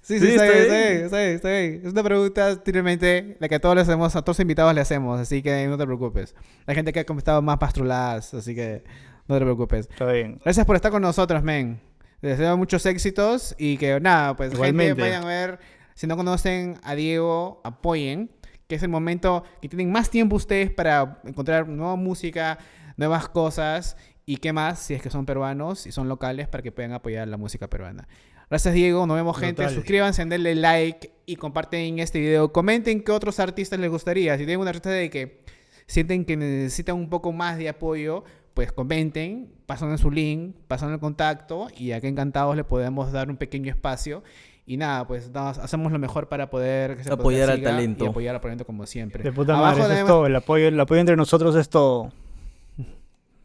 Sí, 0.00 0.20
sí, 0.20 0.28
está, 0.28 0.44
bien, 0.44 1.04
está, 1.04 1.48
bien, 1.48 1.80
Es 1.84 1.92
una 1.92 2.02
pregunta, 2.02 2.54
simplemente, 2.54 3.36
la 3.38 3.48
que 3.48 3.54
a 3.54 3.58
todos 3.58 3.74
les 3.74 3.88
hacemos, 3.88 4.16
a 4.16 4.22
todos 4.22 4.36
los 4.38 4.40
invitados 4.40 4.74
le 4.74 4.80
hacemos, 4.82 5.18
así 5.20 5.42
que 5.42 5.66
no 5.66 5.78
te 5.78 5.84
preocupes. 5.86 6.34
La 6.66 6.74
gente 6.74 6.92
que 6.92 7.00
ha 7.00 7.06
comentado 7.06 7.40
más 7.40 7.58
pastruladas, 7.58 8.34
así 8.34 8.54
que 8.54 8.84
no 9.28 9.38
te 9.38 9.40
preocupes. 9.42 9.88
Está 9.90 10.12
bien. 10.12 10.40
Gracias 10.44 10.66
por 10.66 10.76
estar 10.76 10.90
con 10.90 11.00
nosotros, 11.00 11.42
men. 11.42 11.80
Les 12.20 12.38
deseo 12.38 12.56
muchos 12.56 12.84
éxitos 12.86 13.54
y 13.58 13.76
que 13.76 13.98
nada, 14.00 14.34
pues 14.36 14.56
gente 14.56 14.94
vayan 14.94 15.24
a 15.24 15.26
ver. 15.26 15.58
Si 15.94 16.06
no 16.06 16.16
conocen 16.16 16.78
a 16.82 16.94
Diego, 16.94 17.60
apoyen, 17.64 18.30
que 18.66 18.76
es 18.76 18.82
el 18.82 18.88
momento 18.88 19.44
que 19.60 19.68
tienen 19.68 19.92
más 19.92 20.10
tiempo 20.10 20.36
ustedes 20.36 20.70
para 20.70 21.20
encontrar 21.24 21.68
nueva 21.68 21.96
música, 21.96 22.58
nuevas 22.96 23.28
cosas 23.28 23.96
y 24.26 24.38
qué 24.38 24.52
más 24.52 24.78
si 24.78 24.94
es 24.94 25.02
que 25.02 25.10
son 25.10 25.26
peruanos 25.26 25.86
y 25.86 25.92
son 25.92 26.08
locales 26.08 26.48
para 26.48 26.62
que 26.62 26.72
puedan 26.72 26.92
apoyar 26.92 27.28
la 27.28 27.36
música 27.36 27.68
peruana. 27.68 28.08
Gracias, 28.50 28.74
Diego. 28.74 29.06
Nos 29.06 29.16
vemos, 29.16 29.38
gente. 29.38 29.68
Suscríbanse, 29.68 30.24
denle 30.24 30.54
like 30.54 31.12
y 31.26 31.36
comparten 31.36 31.98
este 31.98 32.20
video. 32.20 32.52
Comenten 32.52 33.02
qué 33.02 33.12
otros 33.12 33.40
artistas 33.40 33.78
les 33.78 33.90
gustaría. 33.90 34.34
Si 34.34 34.44
tienen 34.44 34.60
una 34.60 34.70
artista 34.70 34.90
de 34.90 35.10
que 35.10 35.44
sienten 35.86 36.24
que 36.24 36.36
necesitan 36.36 36.96
un 36.96 37.08
poco 37.08 37.32
más 37.32 37.58
de 37.58 37.68
apoyo, 37.68 38.24
pues 38.54 38.72
comenten, 38.72 39.52
pasan 39.66 39.96
su 39.98 40.10
link, 40.10 40.54
pasan 40.68 40.92
el 40.92 41.00
contacto 41.00 41.68
y 41.76 41.92
aquí 41.92 42.06
encantados 42.06 42.56
le 42.56 42.64
podemos 42.64 43.12
dar 43.12 43.30
un 43.30 43.36
pequeño 43.36 43.70
espacio. 43.70 44.22
Y 44.66 44.78
nada, 44.78 45.06
pues 45.06 45.30
hacemos 45.34 45.92
lo 45.92 45.98
mejor 45.98 46.28
para 46.28 46.48
poder 46.48 46.98
apoyar 47.10 47.50
al 47.50 47.62
talento. 47.62 48.04
Y 48.04 48.08
apoyar 48.08 48.34
al 48.34 48.40
talento 48.40 48.64
como 48.64 48.86
siempre. 48.86 49.22
De 49.22 49.32
puta 49.32 49.56
madre, 49.56 50.00
es 50.00 50.06
todo. 50.06 50.26
El 50.26 50.36
apoyo, 50.36 50.68
el 50.68 50.80
apoyo 50.80 51.00
entre 51.00 51.16
nosotros 51.16 51.54
es 51.56 51.68
todo. 51.68 52.10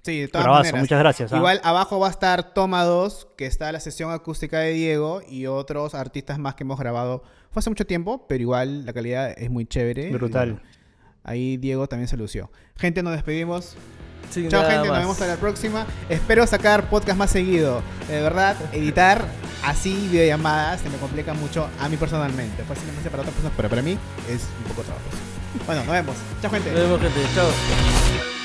Sí, 0.01 0.21
de 0.21 0.27
todas 0.29 0.47
maneras. 0.47 0.79
Muchas 0.79 0.99
gracias. 0.99 1.33
¿ah? 1.33 1.37
Igual 1.37 1.59
abajo 1.63 1.99
va 1.99 2.07
a 2.07 2.11
estar 2.11 2.53
Toma 2.53 2.85
2, 2.85 3.29
que 3.37 3.45
está 3.45 3.71
la 3.71 3.81
sesión 3.81 4.11
acústica 4.11 4.59
de 4.59 4.71
Diego 4.71 5.21
y 5.27 5.47
otros 5.47 5.93
artistas 5.93 6.39
más 6.39 6.55
que 6.55 6.63
hemos 6.63 6.79
grabado. 6.79 7.23
Fue 7.51 7.59
hace 7.59 7.69
mucho 7.69 7.85
tiempo, 7.85 8.25
pero 8.27 8.41
igual 8.41 8.85
la 8.85 8.93
calidad 8.93 9.33
es 9.37 9.49
muy 9.49 9.65
chévere. 9.65 10.11
Brutal. 10.11 10.61
Ahí 11.23 11.57
Diego 11.57 11.87
también 11.87 12.07
se 12.07 12.17
lució. 12.17 12.51
Gente, 12.75 13.03
nos 13.03 13.13
despedimos. 13.13 13.75
Chao 14.31 14.63
gente, 14.63 14.87
nos 14.87 14.97
vemos 14.97 15.11
hasta 15.13 15.27
la 15.27 15.37
próxima. 15.37 15.87
Espero 16.07 16.45
sacar 16.45 16.89
podcast 16.89 17.17
más 17.17 17.31
seguido. 17.31 17.81
De 18.07 18.21
verdad, 18.21 18.55
editar 18.73 19.25
así 19.63 20.07
videollamadas 20.11 20.81
se 20.81 20.89
me 20.89 20.97
complica 20.97 21.33
mucho 21.33 21.67
a 21.79 21.89
mí 21.89 21.97
personalmente. 21.97 22.63
Fácilmente 22.63 23.09
para 23.09 23.23
otras 23.23 23.33
personas, 23.33 23.53
pero 23.57 23.69
para 23.69 23.81
mí 23.81 23.97
es 24.29 24.47
un 24.59 24.63
poco 24.65 24.83
trabajoso. 24.83 25.17
Bueno, 25.65 25.83
nos 25.83 25.93
vemos. 25.93 26.15
Chao 26.41 26.51
gente. 26.51 26.71
Nos 26.71 26.81
vemos 26.81 27.01
gente. 27.01 27.19
Chao. 27.33 28.38